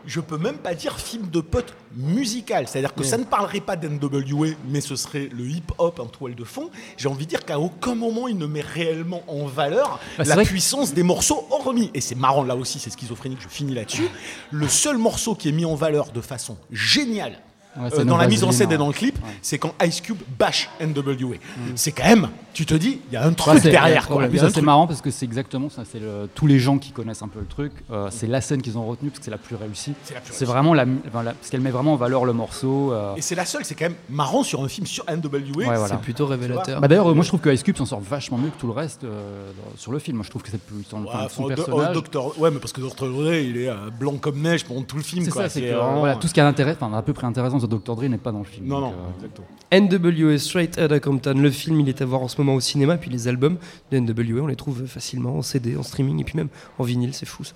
je 0.05 0.19
peux 0.19 0.37
même 0.37 0.57
pas 0.57 0.75
dire 0.75 0.99
film 0.99 1.29
de 1.31 1.39
potes 1.41 1.73
musical. 1.95 2.67
C'est-à-dire 2.67 2.93
que 2.93 3.03
ça 3.03 3.17
ne 3.17 3.23
parlerait 3.23 3.59
pas 3.61 3.75
d'NWA, 3.75 4.49
mais 4.67 4.81
ce 4.81 4.95
serait 4.95 5.29
le 5.31 5.47
hip-hop 5.47 5.99
en 5.99 6.05
toile 6.05 6.35
de 6.35 6.43
fond. 6.43 6.69
J'ai 6.97 7.07
envie 7.07 7.25
de 7.25 7.29
dire 7.29 7.43
qu'à 7.45 7.59
aucun 7.59 7.95
moment 7.95 8.27
il 8.27 8.37
ne 8.37 8.45
met 8.45 8.61
réellement 8.61 9.23
en 9.27 9.45
valeur 9.45 9.99
Bah, 10.17 10.25
la 10.25 10.35
que- 10.43 10.47
puissance 10.47 10.93
des 10.93 11.01
morceaux 11.03 11.47
hormis. 11.49 11.89
Et 11.95 12.01
c'est 12.01 12.15
marrant 12.15 12.43
là 12.43 12.55
aussi, 12.55 12.77
c'est 12.77 12.91
schizophrénique, 12.91 13.39
je 13.41 13.47
finis 13.47 13.73
là-dessus. 13.73 14.07
Le 14.51 14.67
seul 14.67 14.97
morceau 14.97 15.33
qui 15.33 15.49
est 15.49 15.53
mis 15.53 15.65
en 15.65 15.75
valeur 15.75 16.11
de 16.11 16.21
façon 16.21 16.57
géniale 16.71 17.39
Ouais, 17.77 17.89
euh, 17.99 18.03
dans 18.05 18.17
la 18.17 18.27
mise 18.27 18.43
en 18.43 18.51
scène 18.51 18.69
et 18.69 18.73
ouais. 18.73 18.77
dans 18.77 18.87
le 18.87 18.93
clip, 18.93 19.15
Ouais. 19.17 19.31
c'est 19.41 19.57
quand 19.57 19.73
Ice 19.85 20.01
Cube 20.01 20.17
bash 20.39 20.69
NWA. 20.79 21.35
C'est 21.75 21.91
quand 21.91 22.05
même, 22.05 22.29
tu 22.53 22.65
te 22.65 22.73
dis, 22.73 23.01
il 23.09 23.13
y 23.13 23.17
a 23.17 23.25
un 23.25 23.33
truc 23.33 23.55
Ouais, 23.55 23.59
derrière. 23.71 24.07
a 24.11 24.49
c'est 24.49 24.61
marrant 24.61 24.87
parce 24.87 25.01
que 25.01 25.11
c'est 25.11 25.25
exactement 25.25 25.69
ça. 25.69 25.83
C'est 25.89 25.99
le- 25.99 26.29
tous 26.33 26.47
les 26.47 26.59
gens 26.59 26.77
qui 26.77 26.91
connaissent 26.91 27.21
un 27.21 27.27
peu 27.27 27.39
le 27.39 27.45
truc. 27.45 27.71
euh, 27.91 28.07
c'est 28.11 28.27
la 28.27 28.39
scène 28.41 28.61
qu'ils 28.61 28.77
ont 28.77 28.85
retenue 28.85 29.09
parce 29.09 29.19
que 29.19 29.25
c'est 29.25 29.31
la 29.31 29.37
plus 29.37 29.55
réussie. 29.55 29.93
C'est 30.03 30.13
la 30.13 30.19
plus 30.21 30.31
C'est 30.31 30.39
réussie. 30.39 30.45
vraiment 30.53 30.73
la, 30.73 30.85
enfin, 31.07 31.23
la- 31.23 31.33
parce 31.33 31.49
qu'elle 31.49 31.61
met 31.61 31.69
vraiment 31.71 31.93
en 31.93 31.97
valeur 31.97 32.25
le 32.25 32.33
morceau. 32.33 32.93
euh. 32.93 33.15
Et 33.15 33.21
c'est 33.21 33.35
la 33.35 33.45
seule, 33.45 33.65
c'est 33.65 33.75
quand 33.75 33.85
même 33.85 33.95
marrant 34.09 34.43
sur 34.43 34.63
un 34.63 34.67
film 34.67 34.87
sur 34.87 35.03
NWA. 35.09 35.57
Ouais, 35.57 35.65
voilà. 35.65 35.87
C'est 35.87 35.97
plutôt 35.99 36.25
révélateur. 36.25 36.79
Bah 36.81 36.87
d'ailleurs, 36.87 37.09
euh, 37.09 37.13
moi 37.13 37.23
je 37.23 37.27
trouve 37.29 37.41
que 37.41 37.49
Ice 37.49 37.63
Cube 37.63 37.75
s'en 37.77 37.85
sort 37.85 37.99
vachement 37.99 38.37
mieux 38.37 38.49
que 38.49 38.59
tout 38.59 38.67
le 38.67 38.73
reste 38.73 39.03
euh, 39.03 39.51
sur 39.77 39.91
le 39.91 39.99
film. 39.99 40.17
Moi 40.17 40.23
je 40.25 40.29
trouve 40.29 40.41
que 40.43 40.49
c'est 40.49 40.61
plus 40.61 40.83
son, 40.89 41.05
son 41.29 41.43
Do- 41.43 41.47
personnage. 41.49 41.95
oh, 41.97 42.01
Dr. 42.01 42.39
ouais, 42.39 42.51
mais 42.51 42.59
parce 42.59 42.71
que 42.73 42.81
Dr. 42.81 43.07
Dre, 43.11 43.33
il 43.33 43.57
est 43.57 43.69
blanc 43.99 44.13
comme 44.21 44.39
neige 44.41 44.63
pendant 44.65 44.81
tout 44.83 44.97
le 44.97 45.03
film. 45.03 45.25
c'est 45.25 45.31
ça, 45.31 45.49
c'est 45.49 45.73
tout 46.21 46.27
ce 46.27 46.33
qui 46.33 46.39
est 46.39 46.43
intéressant, 46.43 46.85
enfin, 46.87 46.97
à 46.97 47.01
peu 47.01 47.13
près 47.13 47.27
intéressant 47.27 47.59
sur 47.67 47.79
Dr. 47.79 47.95
Dre 47.95 48.05
n'est 48.05 48.17
pas 48.17 48.31
dans 48.31 48.39
le 48.39 48.45
film. 48.45 48.67
Non, 48.67 48.81
donc, 48.81 48.93
non, 48.93 48.99
euh, 48.99 49.15
exactement. 49.15 49.47
NWA 49.71 50.37
Straight 50.37 50.77
Outta 50.77 50.99
Compton, 50.99 51.33
le 51.35 51.49
film 51.51 51.79
il 51.81 51.89
est 51.89 52.01
à 52.01 52.05
voir 52.05 52.21
en 52.21 52.27
ce 52.27 52.37
moment 52.39 52.55
au 52.55 52.59
cinéma, 52.59 52.97
puis 52.97 53.09
les 53.09 53.27
albums 53.27 53.57
de 53.91 53.99
NWA 53.99 54.43
on 54.43 54.47
les 54.47 54.55
trouve 54.55 54.85
facilement 54.85 55.37
en 55.37 55.41
CD, 55.41 55.75
en 55.75 55.83
streaming 55.83 56.21
et 56.21 56.23
puis 56.23 56.35
même 56.37 56.49
en 56.77 56.83
vinyle, 56.83 57.13
c'est 57.13 57.25
fou 57.25 57.43
ça. 57.43 57.55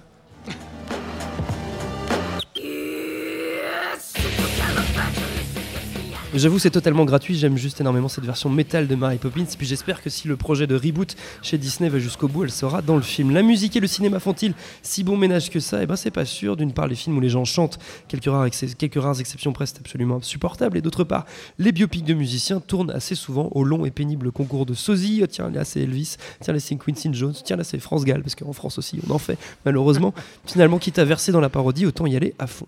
J'avoue 6.40 6.58
c'est 6.58 6.70
totalement 6.70 7.04
gratuit, 7.04 7.36
j'aime 7.36 7.58
juste 7.58 7.82
énormément 7.82 8.08
cette 8.08 8.24
version 8.24 8.50
métal 8.50 8.88
de 8.88 8.96
Mary 8.96 9.18
Poppins, 9.18 9.44
puis 9.58 9.68
j'espère 9.68 10.02
que 10.02 10.10
si 10.10 10.30
le 10.30 10.38
projet 10.38 10.68
de 10.68 10.76
reboot 10.76 11.18
chez 11.42 11.58
Disney 11.58 11.90
va 11.90 12.00
jusqu'au 12.00 12.30
bout, 12.30 12.46
elle 12.46 12.52
sera 12.52 12.82
dans 12.82 12.96
le 12.96 13.02
film. 13.02 13.32
La 13.32 13.42
musique 13.42 13.76
et 13.76 13.82
le 13.82 13.88
cinéma 13.88 14.22
font-ils 14.22 14.54
si 14.82 15.04
bon 15.04 15.18
ménage 15.18 15.50
que 15.50 15.60
ça? 15.60 15.84
Eh 15.84 15.86
ben 15.86 15.98
c'est 15.98 16.12
pas 16.12 16.24
sûr, 16.24 16.56
d'une 16.56 16.72
part 16.72 16.88
les 16.88 16.96
films 16.96 17.18
où 17.18 17.20
les 17.20 17.28
gens 17.28 17.44
chantent, 17.44 17.78
quelques 18.08 18.24
rares, 18.24 18.46
exceptions 18.46 19.54
c'est 19.66 19.80
absolument 19.80 20.16
insupportable, 20.16 20.78
et 20.78 20.82
d'autre 20.82 21.04
part 21.04 21.26
les 21.58 21.74
biopics 21.74 22.06
de 22.06 22.14
musiciens 22.14 22.62
tournent 22.62 22.92
assez 22.92 23.16
souvent 23.16 23.50
au 23.52 23.66
long 23.66 23.86
et 23.86 23.92
pénible 23.92 24.32
concours 24.32 24.66
de 24.66 24.74
sosie. 24.74 25.20
Oh, 25.22 25.28
tiens, 25.28 25.50
là 25.50 25.66
c'est 25.66 25.82
Elvis, 25.82 26.16
tiens 26.40 26.54
là 26.54 26.62
c'est 26.62 26.78
Quincy 26.78 27.10
Jones, 27.12 27.36
tiens 27.44 27.58
là 27.58 27.66
c'est 27.66 27.80
France 27.80 28.06
Gall, 28.06 28.22
parce 28.22 28.36
qu'en 28.36 28.54
France 28.54 28.78
aussi 28.78 29.02
on 29.06 29.12
en 29.14 29.20
fait 29.20 29.38
malheureusement. 29.66 30.14
Finalement, 30.46 30.80
quitte 30.80 31.00
à 31.00 31.04
verser 31.04 31.34
dans 31.34 31.42
la 31.42 31.50
parodie, 31.50 31.86
autant 31.86 32.06
y 32.06 32.16
aller 32.16 32.34
à 32.40 32.48
fond. 32.48 32.68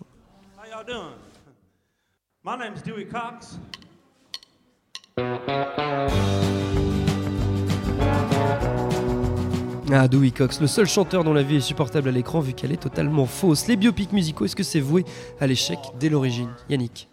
Ah, 9.92 10.08
Dewey 10.08 10.32
Cox, 10.32 10.60
le 10.60 10.66
seul 10.66 10.86
chanteur 10.86 11.22
dont 11.22 11.34
la 11.34 11.44
vie 11.44 11.56
est 11.56 11.60
supportable 11.60 12.08
à 12.08 12.10
l'écran 12.10 12.40
vu 12.40 12.52
qu'elle 12.52 12.72
est 12.72 12.82
totalement 12.82 13.26
fausse. 13.26 13.68
Les 13.68 13.76
biopics 13.76 14.10
musicaux, 14.12 14.44
est-ce 14.44 14.56
que 14.56 14.64
c'est 14.64 14.80
voué 14.80 15.04
à 15.40 15.46
l'échec 15.46 15.78
dès 16.00 16.08
l'origine? 16.08 16.50
Yannick 16.68 17.08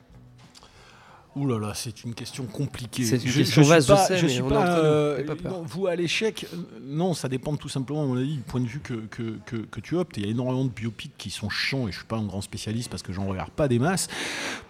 Ouh 1.35 1.45
là 1.47 1.59
là, 1.59 1.73
c'est 1.75 2.03
une 2.03 2.15
question 2.15 2.45
compliquée. 2.45 3.03
C'est 3.05 3.17
une 3.23 3.29
Je- 3.29 3.39
question 3.41 3.61
je 3.63 3.69
vaste, 3.69 3.87
je 3.87 3.93
pas- 3.93 4.05
sais, 4.07 4.17
je 4.17 4.25
mais 4.25 4.31
suis 4.31 4.41
on 4.41 4.49
pas, 4.49 4.79
euh, 4.79 5.23
pas 5.23 5.35
peur. 5.35 5.61
vous 5.63 5.85
à 5.87 5.95
l'échec, 5.95 6.47
euh, 6.53 6.57
non, 6.81 7.13
ça 7.13 7.29
dépend 7.29 7.55
tout 7.55 7.69
simplement, 7.69 8.01
à 8.03 8.05
mon 8.07 8.17
avis, 8.17 8.33
du 8.37 8.41
point 8.41 8.59
de 8.59 8.65
vue 8.65 8.79
que, 8.79 8.95
que, 9.11 9.37
que, 9.45 9.57
que 9.57 9.79
tu 9.79 9.95
optes. 9.95 10.17
Il 10.17 10.25
y 10.25 10.27
a 10.27 10.31
énormément 10.31 10.65
de 10.65 10.69
biopics 10.71 11.13
qui 11.17 11.29
sont 11.29 11.49
chiants 11.49 11.87
et 11.87 11.91
je 11.91 11.97
suis 11.97 12.05
pas 12.07 12.17
un 12.17 12.25
grand 12.25 12.41
spécialiste 12.41 12.89
parce 12.89 13.03
que 13.03 13.13
j'en 13.13 13.27
regarde 13.27 13.51
pas 13.51 13.67
des 13.67 13.77
masses. 13.79 14.07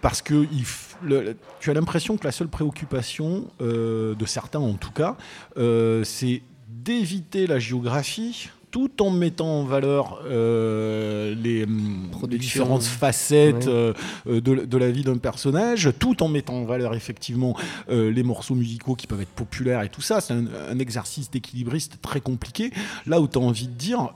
Parce 0.02 0.20
que 0.20 0.46
il 0.52 0.62
f- 0.62 0.94
le- 1.02 1.34
tu 1.60 1.70
as 1.70 1.74
l'impression 1.74 2.18
que 2.18 2.24
la 2.24 2.32
seule 2.32 2.48
préoccupation, 2.48 3.48
euh, 3.62 4.14
de 4.14 4.26
certains 4.26 4.60
en 4.60 4.74
tout 4.74 4.92
cas, 4.92 5.16
euh, 5.56 6.04
c'est 6.04 6.42
d'éviter 6.68 7.46
la 7.46 7.58
géographie 7.58 8.50
tout 8.70 9.02
en 9.02 9.10
mettant 9.10 9.60
en 9.60 9.64
valeur 9.64 10.20
euh, 10.26 11.34
les, 11.34 11.64
hum, 11.64 12.08
les 12.28 12.38
différentes 12.38 12.82
facettes 12.84 13.66
Ouais. 13.66 13.68
euh, 13.68 13.92
euh, 14.28 14.40
de, 14.40 14.54
de 14.64 14.78
la 14.78 14.90
vie 14.90 15.02
d'un 15.02 15.16
personnage, 15.18 15.90
tout 15.98 16.22
en 16.22 16.28
mettant 16.28 16.54
en 16.54 16.64
valeur 16.64 16.94
effectivement 16.94 17.56
euh, 17.90 18.10
les 18.10 18.22
morceaux 18.22 18.54
musicaux 18.54 18.94
qui 18.94 19.06
peuvent 19.06 19.20
être 19.20 19.28
populaires 19.30 19.82
et 19.82 19.88
tout 19.88 20.00
ça. 20.02 20.20
C'est 20.20 20.34
un, 20.34 20.44
un 20.70 20.78
exercice 20.78 21.30
d'équilibriste 21.30 21.98
très 22.02 22.20
compliqué. 22.20 22.70
Là 23.06 23.20
où 23.20 23.26
tu 23.28 23.38
as 23.38 23.40
envie 23.40 23.66
de 23.66 23.72
dire, 23.72 24.10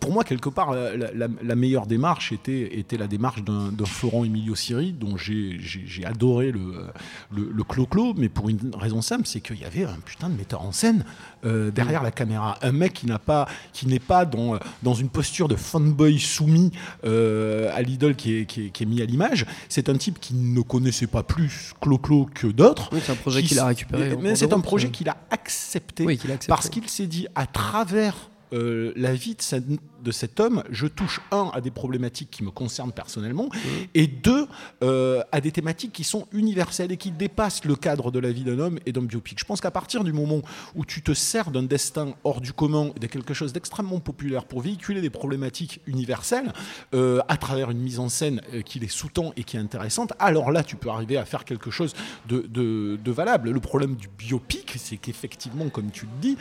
pour 0.00 0.12
moi, 0.12 0.24
quelque 0.24 0.48
part, 0.48 0.72
la, 0.72 0.96
la- 0.96 1.28
la 1.42 1.54
meilleure 1.56 1.86
démarche 1.86 2.32
était, 2.32 2.78
était 2.78 2.96
la 2.96 3.06
démarche 3.06 3.42
d'un 3.44 3.70
Florent 3.86 4.24
Emilio 4.24 4.54
Siri, 4.54 4.92
dont 4.92 5.16
j'ai 5.16 6.04
adoré 6.04 6.50
le, 6.52 6.86
le, 7.34 7.62
clo-clo, 7.64 8.14
mais 8.16 8.28
pour 8.28 8.48
une 8.48 8.72
raison 8.78 9.00
simple, 9.02 9.22
c'est 9.26 9.40
qu'il 9.40 9.58
y 9.60 9.64
avait 9.64 9.84
un 9.84 9.98
putain 10.04 10.28
de 10.28 10.36
metteur 10.36 10.62
en 10.62 10.72
scène 10.72 11.04
derrière 11.44 12.02
la 12.02 12.10
caméra. 12.10 12.58
Un 12.62 12.72
mec 12.72 12.92
qui 12.94 13.06
n'a 13.06 13.18
pas, 13.18 13.43
qui 13.72 13.86
n'est 13.86 13.98
pas 13.98 14.24
dans, 14.24 14.58
dans 14.82 14.94
une 14.94 15.08
posture 15.08 15.48
de 15.48 15.56
fanboy 15.56 16.18
soumis 16.18 16.70
euh, 17.04 17.70
à 17.74 17.82
l'idole 17.82 18.14
qui 18.16 18.38
est, 18.38 18.46
qui, 18.46 18.66
est, 18.66 18.70
qui 18.70 18.82
est 18.82 18.86
mis 18.86 19.02
à 19.02 19.04
l'image. 19.04 19.46
C'est 19.68 19.88
un 19.88 19.96
type 19.96 20.18
qui 20.20 20.34
ne 20.34 20.60
connaissait 20.60 21.06
pas 21.06 21.22
plus 21.22 21.72
clo-clo 21.80 22.28
que 22.34 22.46
d'autres. 22.46 22.90
Oui, 22.92 23.00
c'est 23.04 23.12
un 23.12 23.16
projet 23.16 23.42
Qui 23.42 23.48
qu'il 23.48 23.58
a 23.58 23.66
récupéré. 23.66 24.16
Mais 24.20 24.36
c'est 24.36 24.52
un 24.52 24.60
projet 24.60 24.88
euh. 24.88 24.90
qu'il 24.90 25.08
a 25.08 25.16
accepté 25.30 26.04
Oui, 26.04 26.18
qu'il 26.18 26.30
a 26.30 26.34
accepté. 26.34 26.48
parce 26.50 26.68
qu'il 26.68 26.88
s'est 26.88 27.06
dit 27.06 27.26
à 27.34 27.46
travers 27.46 28.14
euh, 28.54 28.92
la 28.96 29.14
vie 29.14 29.36
de, 29.36 30.10
cet 30.12 30.40
homme, 30.40 30.62
je 30.70 30.86
touche 30.86 31.20
un 31.30 31.50
à 31.52 31.60
des 31.60 31.70
problématiques 31.70 32.30
qui 32.30 32.44
me 32.44 32.50
concernent 32.50 32.92
personnellement 32.92 33.48
et 33.94 34.06
deux 34.06 34.46
euh, 34.82 35.22
à 35.32 35.40
des 35.40 35.50
thématiques 35.50 35.92
qui 35.92 36.04
sont 36.04 36.26
universelles 36.32 36.92
et 36.92 36.96
qui 36.96 37.10
dépassent 37.10 37.64
le 37.64 37.76
cadre 37.76 38.10
de 38.10 38.18
la 38.18 38.30
vie 38.32 38.44
d'un 38.44 38.58
homme 38.58 38.78
et 38.86 38.92
d'un 38.92 39.02
biopic. 39.02 39.38
Je 39.40 39.44
pense 39.44 39.60
qu'à 39.60 39.70
partir 39.70 40.04
du 40.04 40.12
moment 40.12 40.42
où 40.74 40.84
tu 40.84 41.02
te 41.02 41.12
sers 41.14 41.50
d'un 41.50 41.62
destin 41.64 42.14
hors 42.24 42.40
du 42.40 42.52
commun 42.52 42.90
et 42.96 43.00
de 43.00 43.06
quelque 43.06 43.34
chose 43.34 43.52
d'extrêmement 43.52 44.00
populaire 44.00 44.44
pour 44.44 44.60
véhiculer 44.60 45.00
des 45.00 45.10
problématiques 45.10 45.80
universelles 45.86 46.52
euh, 46.94 47.20
à 47.28 47.36
travers 47.36 47.70
une 47.70 47.80
mise 47.80 47.98
en 47.98 48.08
scène 48.08 48.40
qui 48.64 48.78
les 48.78 48.88
sous-tend 48.88 49.32
et 49.36 49.44
qui 49.44 49.56
est 49.56 49.60
intéressante, 49.60 50.12
alors 50.18 50.50
là 50.52 50.62
tu 50.62 50.76
peux 50.76 50.90
arriver 50.90 51.16
à 51.16 51.24
faire 51.24 51.44
quelque 51.44 51.70
chose 51.70 51.94
de, 52.28 52.40
de- 52.48 52.98
de 53.02 53.10
valable. 53.12 53.50
Le 53.50 53.60
problème 53.60 53.96
du 53.96 54.08
biopic, 54.08 54.74
c'est 54.78 54.96
qu'effectivement, 54.96 55.68
comme 55.68 55.90
tu 55.90 56.04
le 56.06 56.10
dis, 56.20 56.36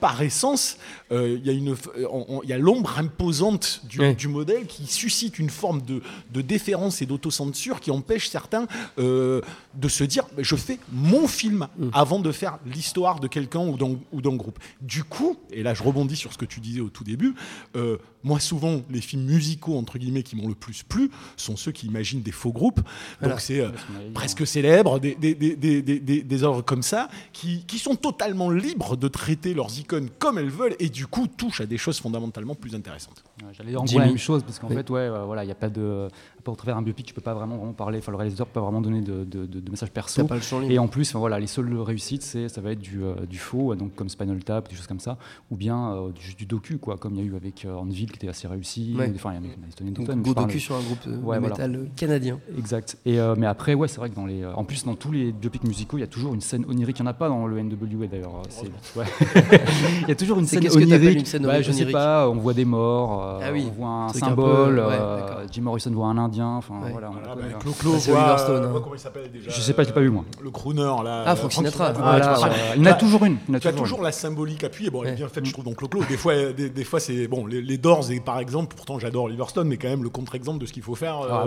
par 0.00 0.20
essence, 0.22 0.78
euh, 1.12 1.36
il 1.38 1.46
y 1.46 1.50
a 1.50 1.52
une, 1.52 1.70
euh, 1.72 2.06
il 2.44 2.50
y 2.50 2.52
a 2.52 2.58
l'ombre 2.58 2.98
imposante 2.98 3.82
du, 3.88 4.28
modèle 4.28 4.66
qui 4.66 4.86
suscite 4.86 5.38
une 5.38 5.50
forme 5.50 5.82
de, 5.82 6.02
de 6.32 6.40
déférence 6.40 7.02
et 7.02 7.06
d'autocensure 7.06 7.80
qui 7.80 7.90
empêche 7.90 8.28
certains 8.28 8.66
euh, 8.98 9.40
de 9.74 9.88
se 9.88 10.04
dire 10.04 10.24
je 10.38 10.56
fais 10.56 10.78
mon 10.92 11.28
film 11.28 11.68
avant 11.92 12.18
de 12.18 12.32
faire 12.32 12.58
l'histoire 12.66 13.20
de 13.20 13.28
quelqu'un 13.28 13.66
ou 13.66 13.76
d'un 13.76 13.96
ou 14.12 14.20
d'un 14.20 14.34
groupe. 14.36 14.58
Du 14.80 15.04
coup, 15.04 15.36
et 15.50 15.62
là 15.62 15.74
je 15.74 15.82
rebondis 15.82 16.16
sur 16.16 16.32
ce 16.32 16.38
que 16.38 16.44
tu 16.44 16.60
disais 16.60 16.80
au 16.80 16.88
tout 16.88 17.04
début, 17.04 17.34
euh, 17.76 17.98
moi 18.24 18.40
souvent 18.40 18.82
les 18.90 19.00
films 19.00 19.24
musicaux 19.24 19.76
entre 19.78 19.98
guillemets 19.98 20.22
qui 20.22 20.34
m'ont 20.36 20.48
le 20.48 20.54
plus 20.54 20.82
plu 20.82 21.10
sont 21.36 21.56
ceux 21.56 21.72
qui 21.72 21.86
imaginent 21.86 22.22
des 22.22 22.32
faux 22.32 22.52
groupes. 22.52 22.80
Voilà. 23.20 23.34
Donc 23.34 23.40
c'est 23.40 23.60
euh, 23.60 23.70
presque 24.14 24.46
célèbres, 24.46 24.98
des, 24.98 25.14
des, 25.14 25.34
des, 25.34 25.56
des, 25.56 25.82
des, 25.82 26.00
des- 26.00 26.22
des 26.22 26.42
œuvres 26.42 26.62
comme 26.62 26.82
ça, 26.82 27.08
qui, 27.32 27.64
qui 27.66 27.78
sont 27.78 27.94
totalement 27.94 28.50
libres 28.50 28.96
de 28.96 29.08
traiter 29.08 29.54
leurs 29.54 29.78
comme 29.86 30.38
elles 30.38 30.50
veulent 30.50 30.74
et 30.78 30.88
du 30.88 31.06
coup 31.06 31.26
touchent 31.26 31.60
à 31.60 31.66
des 31.66 31.78
choses 31.78 31.98
fondamentalement 32.00 32.54
plus 32.54 32.74
intéressantes. 32.74 33.22
Ouais, 33.42 33.48
J'allais 33.52 33.70
dire 33.70 33.82
gros 33.82 33.98
la 33.98 34.06
même 34.06 34.18
chose 34.18 34.42
parce 34.42 34.58
qu'en 34.58 34.68
Oui. 34.68 34.74
fait, 34.74 34.88
ouais, 34.90 35.00
euh, 35.00 35.24
voilà, 35.24 35.44
il 35.44 35.48
y 35.48 35.52
a 35.52 35.54
pas 35.54 35.68
de, 35.68 36.08
pas 36.42 36.52
au 36.52 36.56
travers 36.56 36.74
d'un 36.76 36.82
biopic, 36.82 37.06
tu 37.06 37.14
peux 37.14 37.20
pas 37.20 37.34
vraiment, 37.34 37.56
vraiment 37.56 37.72
parler. 37.72 37.98
Enfin, 37.98 38.12
le 38.12 38.16
réalisateur 38.18 38.46
peut 38.46 38.54
pas 38.54 38.60
vraiment 38.62 38.80
donner 38.80 39.00
de, 39.02 39.24
de, 39.24 39.46
de- 39.46 39.60
de 39.60 39.70
messages 39.70 39.90
perso. 39.90 40.24
Pas 40.26 40.34
le 40.36 40.40
champ 40.40 40.58
libre. 40.60 40.72
Et 40.72 40.78
en 40.78 40.88
plus, 40.88 41.08
enfin, 41.10 41.18
voilà, 41.18 41.38
les 41.38 41.46
seules 41.46 41.72
réussites, 41.78 42.22
c'est, 42.22 42.48
ça 42.48 42.60
va 42.60 42.72
être 42.72 42.80
du, 42.80 43.02
euh, 43.02 43.14
du 43.28 43.38
faux, 43.38 43.74
donc 43.74 43.94
comme 43.94 44.08
Spinal 44.08 44.42
Tap, 44.44 44.68
des 44.68 44.74
choses 44.74 44.86
comme 44.86 45.00
ça, 45.00 45.18
ou 45.50 45.56
bien 45.56 45.92
euh, 45.94 46.10
du, 46.12 46.34
du 46.34 46.46
docu, 46.46 46.78
quoi, 46.78 46.96
comme 46.96 47.14
il 47.14 47.20
y 47.20 47.22
a 47.22 47.26
eu 47.26 47.36
avec 47.36 47.64
euh, 47.64 47.74
Anvil 47.74 48.10
qui 48.10 48.16
était 48.16 48.28
assez 48.28 48.48
réussi. 48.48 48.94
Ouais. 48.98 49.08
des- 49.08 49.16
Enfin, 49.16 49.32
il 49.32 49.36
y 49.36 49.38
en 49.38 49.42
a 49.42 49.46
eu 49.52 49.72
Tony 49.76 49.90
Donc, 49.92 50.06
parle- 50.34 50.46
docu 50.46 50.60
sur 50.60 50.74
un 50.76 50.80
groupe 50.82 51.00
Ouais, 51.24 51.38
métal 51.40 51.88
canadien. 51.96 52.38
Exact. 52.58 52.96
Et 53.04 53.18
euh, 53.20 53.34
mais 53.36 53.46
après, 53.46 53.74
ouais, 53.74 53.88
c'est 53.88 53.98
vrai 53.98 54.10
que 54.10 54.14
dans 54.14 54.26
les, 54.26 54.42
euh, 54.42 54.54
en 54.54 54.64
plus 54.64 54.84
dans 54.84 54.94
tous 54.94 55.12
les 55.12 55.32
biopics 55.32 55.64
musicaux, 55.64 55.98
il 55.98 56.00
y 56.00 56.04
a 56.04 56.06
toujours 56.08 56.32
une 56.34 56.40
scène 56.40 56.64
onirique. 56.68 56.98
Il 56.98 57.02
n'y 57.02 57.08
en 57.08 57.10
a 57.10 57.14
pas 57.14 57.28
dans 57.28 57.46
le 57.46 57.58
NWA 57.60 58.06
d'ailleurs. 58.06 58.42
c'est- 58.48 58.66
ouais. 58.98 59.04
il 60.02 60.08
y 60.08 60.12
a 60.12 60.14
toujours 60.14 60.38
une 60.38 60.46
scène 60.46 60.62
t'appelles 60.62 60.82
onirique. 60.82 61.20
une 61.20 61.26
scène 61.26 61.42
Bah, 61.46 61.62
je 61.62 61.70
sais 61.70 61.76
onirique 61.78 61.92
pas. 61.92 62.28
On 62.28 62.36
voit 62.36 62.54
des 62.54 62.64
morts. 62.64 63.24
euh, 63.24 63.40
Ah 63.42 63.52
oui, 63.52 63.66
On 63.70 63.80
voit 63.80 63.88
un 63.88 64.08
symbole. 64.12 64.76
peu, 64.76 64.80
ouais, 64.82 64.98
euh. 65.00 65.46
Jim 65.52 65.62
Morrison 65.62 65.90
voit 65.92 66.06
un 66.06 66.18
Indien. 66.18 66.56
Enfin 66.56 66.74
Ouais. 66.82 66.90
voilà. 66.92 67.10
on 67.10 67.14
la 67.20 67.34
connaît, 67.34 67.54
hein. 67.54 67.58
Clo-Clo 67.60 67.92
Bah, 67.92 67.98
c'est 68.00 68.10
voit, 68.10 68.20
euh, 68.20 68.64
hein. 68.64 68.68
voit 68.68 68.80
comment 68.80 68.94
il 68.94 69.00
s'appelle 69.00 69.30
déjà 69.32 69.50
Je 69.50 69.60
sais 69.60 69.72
pas, 69.72 69.82
je 69.82 69.88
l'ai 69.88 69.94
pas 69.94 70.00
vu, 70.00 70.10
moi. 70.10 70.24
Le 70.42 70.50
crooner 70.50 70.82
là. 70.82 71.24
Ah, 71.26 71.32
euh, 71.32 71.36
Frank 71.36 71.52
Sinatra. 71.52 71.92
Ouais. 71.92 71.96
Il 72.76 72.78
y 72.78 72.82
en 72.82 72.86
a 72.86 72.90
Là, 72.90 72.94
toujours 72.94 73.24
une. 73.24 73.36
Il 73.48 73.54
y 73.54 73.68
a 73.68 73.72
toujours 73.72 74.02
la 74.02 74.12
symbolique 74.12 74.64
appuyée. 74.64 74.90
Bon, 74.90 75.02
elle 75.04 75.10
est 75.10 75.16
bien 75.16 75.28
faite, 75.28 75.44
je 75.44 75.52
trouve, 75.52 75.64
dans 75.64 75.74
Clo-Clo. 75.74 76.02
Des 76.08 76.16
fois, 76.16 76.34
des, 76.52 76.84
fois 76.84 77.00
c'est 77.00 77.26
bon. 77.28 77.46
Les, 77.46 77.76
Doors, 77.76 78.10
et 78.10 78.20
par 78.20 78.38
exemple, 78.38 78.74
pourtant 78.74 78.98
j'adore 78.98 79.28
Liverstone, 79.28 79.68
mais 79.68 79.76
quand 79.76 79.88
même 79.88 80.02
le 80.02 80.08
contre-exemple 80.08 80.58
de 80.58 80.66
ce 80.66 80.72
qu'il 80.72 80.82
faut 80.82 80.94
faire 80.94 81.20
euh, 81.20 81.28
Ah 81.30 81.44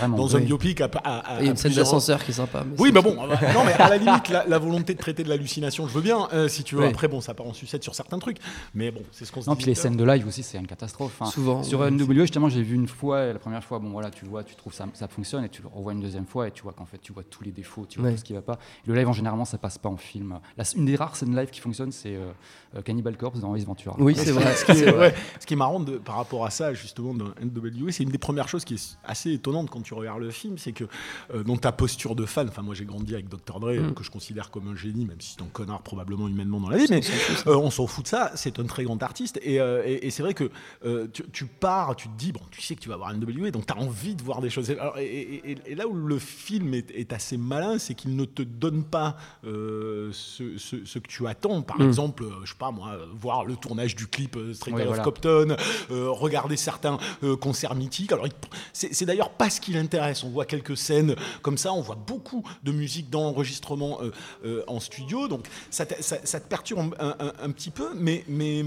ah 0.00 0.08
dans, 0.08 0.36
un 0.36 0.40
biopic. 0.40 0.80
Il 0.80 1.44
y 1.44 1.48
a 1.48 1.50
une 1.50 1.56
scène 1.56 1.72
d'ascenseur 1.72 2.24
qui 2.24 2.30
est 2.30 2.34
sympa. 2.34 2.64
Oui, 2.78 2.90
mais 2.92 3.02
bon, 3.02 3.16
euh, 3.22 3.52
non, 3.52 3.62
mais 3.64 3.72
à 3.72 3.90
la 3.90 3.96
limite, 3.98 4.28
la, 4.28 4.58
volonté 4.58 4.94
de 4.94 4.98
traiter 4.98 5.22
de 5.22 5.28
l'hallucination, 5.28 5.86
je 5.86 5.92
veux 5.92 6.00
bien, 6.00 6.28
euh, 6.32 6.48
si 6.48 6.62
tu 6.62 6.76
veux. 6.76 6.84
Après, 6.84 7.08
bon, 7.08 7.20
ça 7.20 7.34
part 7.34 7.46
en 7.46 7.52
sucette 7.66 7.82
sur 7.82 7.94
certains 7.94 8.18
trucs. 8.18 8.38
Mais 8.74 8.90
bon, 8.90 9.02
c'est 9.12 9.24
ce 9.24 9.32
qu'on 9.32 9.42
se 9.42 9.48
Non, 9.48 9.54
dit 9.54 9.58
puis 9.58 9.66
les 9.66 9.72
l'heure. 9.74 9.82
scènes 9.82 9.96
de 9.96 10.04
live 10.04 10.26
aussi, 10.26 10.42
c'est 10.42 10.58
une 10.58 10.66
catastrophe. 10.66 11.12
Enfin, 11.20 11.30
Souvent, 11.30 11.62
Sur 11.62 11.80
ouais, 11.80 11.90
NWA, 11.90 12.22
justement, 12.22 12.48
j'ai 12.48 12.62
vu 12.62 12.74
une 12.74 12.88
fois, 12.88 13.24
et 13.26 13.32
la 13.32 13.38
première 13.38 13.62
fois, 13.64 13.78
bon 13.78 13.90
voilà, 13.90 14.10
tu 14.10 14.24
le 14.24 14.30
vois, 14.30 14.44
tu 14.44 14.54
trouves 14.54 14.72
ça, 14.72 14.86
ça 14.94 15.08
fonctionne, 15.08 15.44
et 15.44 15.48
tu 15.48 15.62
le 15.62 15.68
revois 15.68 15.92
une 15.92 16.00
deuxième 16.00 16.26
fois, 16.26 16.48
et 16.48 16.50
tu 16.52 16.62
vois 16.62 16.72
qu'en 16.72 16.86
fait, 16.86 16.98
tu 16.98 17.12
vois 17.12 17.22
tous 17.24 17.42
les 17.44 17.50
défauts, 17.52 17.86
tu 17.88 17.98
vois 17.98 18.08
Ouais. 18.08 18.14
tout 18.14 18.20
ce 18.20 18.24
qui 18.24 18.32
va 18.32 18.42
pas. 18.42 18.58
Le 18.86 18.94
live, 18.94 19.08
en 19.08 19.12
généralement, 19.12 19.44
ça 19.44 19.58
passe 19.58 19.78
pas 19.78 19.88
en 19.88 19.96
film. 19.96 20.38
La- 20.56 20.64
une 20.76 20.84
des 20.86 20.96
rares 20.96 21.16
scènes 21.16 21.34
live 21.36 21.50
qui 21.50 21.60
fonctionne, 21.60 21.92
c'est 21.92 22.14
euh, 22.16 22.30
euh, 22.76 22.82
Cannibal 22.82 23.16
Corpse 23.16 23.40
dans 23.40 23.54
Ace 23.56 23.64
Ventura. 23.64 23.96
Oui, 23.98 24.14
c'est 24.16 24.30
vrai. 24.32 24.54
Ce 24.56 24.64
qui, 24.64 24.70
est, 24.72 24.74
c'est 24.74 24.90
vrai. 24.90 25.08
ouais, 25.08 25.14
ce 25.40 25.46
qui 25.46 25.54
est 25.54 25.56
marrant 25.56 25.80
de- 25.80 25.98
par 25.98 26.16
rapport 26.16 26.44
à 26.44 26.50
ça, 26.50 26.72
justement, 26.74 27.14
dans 27.14 27.26
NWA, 27.40 27.90
c'est 27.92 28.02
une 28.04 28.10
des 28.10 28.18
premières 28.18 28.48
choses 28.48 28.64
qui 28.64 28.74
est 28.74 28.98
assez 29.04 29.32
étonnante 29.32 29.70
quand 29.70 29.80
tu 29.82 29.94
regardes 29.94 30.20
le 30.20 30.30
film, 30.30 30.56
c'est 30.58 30.72
que 30.72 30.84
euh, 31.34 31.42
dans 31.42 31.56
ta 31.56 31.72
posture 31.72 32.14
de 32.14 32.24
fan, 32.26 32.48
enfin 32.48 32.62
moi 32.62 32.74
j'ai 32.74 32.84
grandi 32.84 33.14
avec 33.14 33.28
Dr. 33.28 33.60
Dre, 33.60 33.72
Mm. 33.76 33.94
que 33.94 34.04
je 34.04 34.10
considère 34.10 34.50
comme 34.50 34.68
un 34.68 34.76
génie, 34.76 35.04
même 35.06 35.20
si 35.20 35.34
c'est 35.36 35.42
un 35.42 35.48
connard 35.52 35.82
probablement 35.82 36.28
humainement 36.28 36.60
dans 36.60 36.68
la 36.68 36.76
vie, 36.78 36.86
mais 36.88 37.00
euh, 37.46 37.55
on 37.58 37.70
s'en 37.70 37.86
fout 37.86 38.04
de 38.04 38.08
ça, 38.08 38.32
c'est 38.34 38.58
un 38.58 38.64
très 38.64 38.84
grand 38.84 39.02
artiste, 39.02 39.38
et, 39.42 39.60
euh, 39.60 39.82
et- 39.86 40.06
et 40.06 40.10
c'est 40.10 40.22
vrai 40.22 40.34
que 40.34 40.50
euh, 40.84 41.06
tu, 41.12 41.22
tu 41.32 41.46
pars, 41.46 41.94
tu 41.96 42.08
te 42.08 42.16
dis, 42.16 42.32
bon, 42.32 42.40
tu 42.50 42.60
sais 42.62 42.74
que 42.74 42.80
tu 42.80 42.88
vas 42.88 42.96
voir 42.96 43.12
NWA, 43.14 43.50
donc 43.50 43.66
tu 43.66 43.72
as 43.72 43.76
envie 43.78 44.14
de 44.14 44.22
voir 44.22 44.40
des 44.40 44.50
choses. 44.50 44.70
Alors, 44.70 44.98
et, 44.98 45.56
là 45.74 45.86
où 45.86 45.94
le 45.94 46.18
film 46.18 46.74
est, 46.74 46.90
est 46.92 47.12
assez 47.12 47.36
malin, 47.36 47.78
c'est 47.78 47.94
qu'il 47.94 48.16
ne 48.16 48.24
te 48.24 48.42
donne 48.42 48.84
pas 48.84 49.16
euh, 49.44 50.10
ce, 50.12 50.58
ce- 50.58 50.84
ce 50.84 50.98
que 50.98 51.08
tu 51.08 51.26
attends. 51.26 51.62
Par 51.62 51.80
exemple, 51.80 52.24
euh, 52.24 52.30
je 52.44 52.50
sais 52.50 52.58
pas 52.58 52.70
moi, 52.70 52.90
euh, 52.92 53.06
voir 53.20 53.44
le 53.44 53.56
tournage 53.56 53.94
du 53.96 54.06
clip 54.06 54.36
euh, 54.36 54.54
Straight 54.54 54.74
Oui, 54.74 54.82
Outta 54.82 54.88
voilà. 54.88 55.02
Compton, 55.04 55.56
euh, 55.90 56.10
regarder 56.10 56.56
certains 56.56 56.98
euh, 57.22 57.36
concerts 57.36 57.74
mythiques. 57.74 58.12
Alors, 58.12 58.26
c'est 58.72 59.04
d'ailleurs 59.04 59.30
pas 59.30 59.50
ce 59.50 59.60
qui 59.60 59.72
l'intéresse. 59.72 60.24
On 60.24 60.30
voit 60.30 60.44
quelques 60.46 60.76
scènes 60.76 61.14
comme 61.42 61.58
ça, 61.58 61.72
on 61.72 61.80
voit 61.80 61.94
beaucoup 61.96 62.42
de 62.62 62.72
musique 62.72 63.10
dans 63.10 63.22
l'enregistrement 63.24 64.00
euh, 64.02 64.10
euh, 64.44 64.64
en 64.66 64.80
studio, 64.80 65.28
donc 65.28 65.46
ça 65.70 65.86
te, 65.86 66.02
ça- 66.02 66.24
ça 66.24 66.40
te 66.40 66.48
perturbe 66.48 66.94
un, 66.98 67.14
un- 67.20 67.32
un 67.42 67.45
petit 67.50 67.70
peu, 67.70 67.94
mais, 67.94 68.24
mais, 68.28 68.64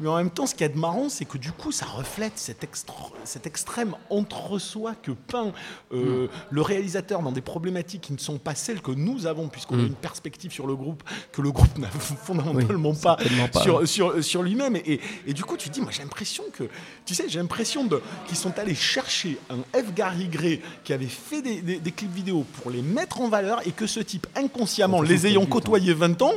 mais 0.00 0.08
en 0.08 0.16
même 0.16 0.30
temps, 0.30 0.46
ce 0.46 0.54
qui 0.54 0.64
est 0.64 0.68
de 0.70 0.78
marrant, 0.78 1.08
c'est 1.08 1.24
que 1.24 1.38
du 1.38 1.52
coup, 1.52 1.72
ça 1.72 1.86
reflète 1.86 2.32
cet, 2.36 2.64
extra- 2.64 3.10
cet 3.24 3.46
extrême 3.46 3.94
entre-soi 4.10 4.94
que 5.02 5.10
peint 5.12 5.52
euh, 5.92 6.28
le 6.50 6.62
réalisateur 6.62 7.22
dans 7.22 7.32
des 7.32 7.40
problématiques 7.40 8.00
qui 8.02 8.12
ne 8.12 8.18
sont 8.18 8.38
pas 8.38 8.54
celles 8.54 8.80
que 8.82 8.90
nous 8.92 9.26
avons, 9.26 9.48
puisqu'on 9.48 9.78
a 9.78 9.82
une 9.82 9.94
perspective 9.94 10.52
sur 10.52 10.66
le 10.66 10.74
groupe 10.76 11.02
que 11.32 11.42
le 11.42 11.50
groupe 11.52 11.76
n'a 11.78 11.88
fondamentalement 11.88 12.94
pas, 12.94 13.16
sur, 13.62 13.86
sur, 13.88 14.24
sur 14.24 14.42
lui-même. 14.42 14.76
Et, 14.76 14.82
et- 14.94 15.00
et 15.28 15.32
du 15.34 15.44
coup, 15.44 15.56
tu 15.56 15.68
te 15.68 15.74
dis, 15.74 15.80
moi 15.80 15.90
j'ai 15.92 16.02
l'impression 16.02 16.44
que, 16.52 16.64
tu 17.04 17.14
sais, 17.14 17.24
j'ai 17.28 17.38
l'impression 17.38 17.88
qu'ils 18.26 18.36
sont 18.36 18.58
allés 18.58 18.74
chercher 18.74 19.38
un 19.50 19.58
F. 19.78 19.92
Gary 19.94 20.28
Gray 20.28 20.60
qui 20.84 20.92
avait 20.92 21.06
fait 21.06 21.42
des, 21.42 21.60
des- 21.62 21.78
des 21.78 21.92
clips 21.92 22.12
vidéo 22.12 22.44
pour 22.62 22.70
les 22.70 22.82
mettre 22.82 23.20
en 23.20 23.28
valeur 23.28 23.60
et 23.66 23.72
que 23.72 23.86
ce 23.86 24.00
type, 24.00 24.26
inconsciemment, 24.36 25.02
les 25.02 25.26
ayant 25.26 25.42
but, 25.44 25.50
côtoyés 25.50 25.94
20 25.94 26.22
ans, 26.22 26.32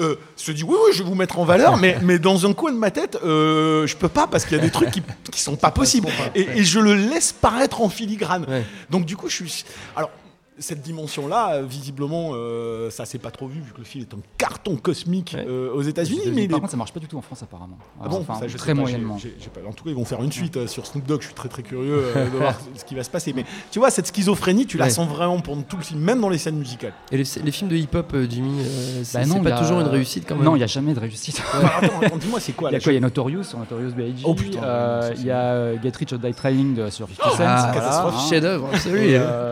euh, 0.00 0.16
se 0.36 0.50
dit, 0.52 0.62
oui, 0.64 0.74
oui, 0.86 0.92
je 0.92 1.02
vais 1.02 1.08
vous 1.08 1.14
mettre 1.14 1.38
en 1.38 1.44
valeur, 1.44 1.76
mais, 1.80 1.98
mais 2.02 2.18
dans 2.18 2.46
un 2.46 2.52
coin 2.52 2.72
de 2.72 2.76
ma 2.78 2.90
tête, 2.96 3.18
euh, 3.22 3.86
je 3.86 3.96
peux 3.96 4.08
pas 4.08 4.26
parce 4.26 4.44
qu'il 4.44 4.56
y 4.56 4.60
a 4.60 4.62
des 4.62 4.70
trucs 4.70 4.90
qui, 4.90 5.02
qui 5.32 5.40
sont 5.40 5.56
pas 5.56 5.70
possibles. 5.70 6.08
Et, 6.34 6.42
et 6.58 6.64
je 6.64 6.80
le 6.80 6.94
laisse 6.94 7.32
paraître 7.32 7.80
en 7.82 7.88
filigrane. 7.88 8.46
Donc 8.90 9.04
du 9.04 9.16
coup, 9.16 9.28
je 9.28 9.36
suis... 9.36 9.64
Alors, 9.94 10.10
cette 10.58 10.80
dimension-là, 10.82 11.54
euh, 11.56 11.62
visiblement, 11.68 12.30
euh, 12.32 12.88
ça 12.90 13.04
s'est 13.04 13.18
pas 13.18 13.30
trop 13.30 13.46
vu, 13.46 13.60
vu 13.60 13.72
que 13.72 13.78
le 13.78 13.84
film 13.84 14.04
est 14.08 14.14
un 14.14 14.20
carton 14.38 14.76
cosmique 14.76 15.34
Ouais. 15.36 15.44
euh, 15.48 15.72
aux 15.74 15.82
États-Unis. 15.82 16.20
Mais 16.32 16.48
par 16.48 16.58
est- 16.58 16.60
contre, 16.62 16.70
ça 16.70 16.76
marche 16.76 16.92
pas 16.92 17.00
du 17.00 17.06
tout 17.06 17.18
en 17.18 17.22
France, 17.22 17.42
apparemment. 17.42 17.76
ah 18.02 18.08
bon, 18.08 18.18
Enfin, 18.20 18.40
ça, 18.40 18.48
je 18.48 18.56
très 18.56 18.74
pas, 18.74 18.80
moyennement. 18.80 19.16
pas- 19.16 19.60
En 19.68 19.72
tout 19.72 19.84
cas, 19.84 19.90
ils 19.90 19.96
vont 19.96 20.04
faire 20.04 20.22
une 20.22 20.32
suite 20.32 20.56
euh, 20.56 20.66
sur 20.66 20.86
Snoop 20.86 21.04
Dogg. 21.04 21.20
Je 21.20 21.26
suis 21.26 21.34
très 21.34 21.48
très 21.48 21.62
curieux 21.62 22.02
euh, 22.16 22.24
de 22.24 22.36
voir 22.38 22.54
ce 22.74 22.84
qui 22.84 22.94
va 22.94 23.04
se 23.04 23.10
passer. 23.10 23.32
Mais 23.34 23.44
tu 23.70 23.78
vois, 23.78 23.90
cette 23.90 24.06
schizophrénie, 24.06 24.66
tu 24.66 24.78
la 24.78 24.88
sens 24.90 25.08
vraiment 25.08 25.40
pendant 25.40 25.62
tout 25.62 25.76
le 25.76 25.82
film, 25.82 26.00
même 26.00 26.20
dans 26.20 26.28
les 26.30 26.38
scènes 26.38 26.56
musicales. 26.56 26.92
Et 27.12 27.16
les, 27.18 27.24
les 27.44 27.50
films 27.52 27.68
de 27.70 27.76
hip-hop, 27.76 28.10
euh, 28.14 28.26
Jimmy, 28.28 28.60
euh, 28.60 29.00
c'est 29.04 29.18
Bah 29.28 29.40
pas 29.42 29.48
y 29.50 29.52
a- 29.52 29.58
toujours 29.58 29.80
une 29.80 29.86
réussite 29.88 30.24
quand 30.26 30.36
même. 30.36 30.44
Non, 30.44 30.54
il 30.56 30.58
n'y 30.58 30.64
a 30.64 30.68
jamais 30.68 30.94
de 30.94 31.00
réussite. 31.00 31.42
Attends, 31.52 32.00
attends, 32.02 32.16
dis-moi, 32.16 32.40
c'est 32.40 32.52
quoi 32.52 32.70
Il 32.70 32.74
y 32.74 32.76
a 32.76 32.80
quoi 32.80 32.92
Il 32.92 32.94
y 32.94 32.98
a 32.98 33.00
Notorious 33.00 33.42
sur 33.44 33.58
Notorious 33.58 33.90
B.I.G. 33.92 34.22
Oh, 34.24 34.34
putain, 34.34 35.10
Il 35.18 35.24
y 35.26 35.30
a 35.30 35.76
Get 35.82 35.92
Rich 35.98 36.12
or 36.14 36.18
Die 36.18 36.32
Trying 36.34 36.90
sur 36.90 37.08
50 37.08 37.36
Cent. 37.36 37.44
Ah. 37.44 38.26
Chef-d'œuvre, 38.30 38.70
hein. 38.72 38.78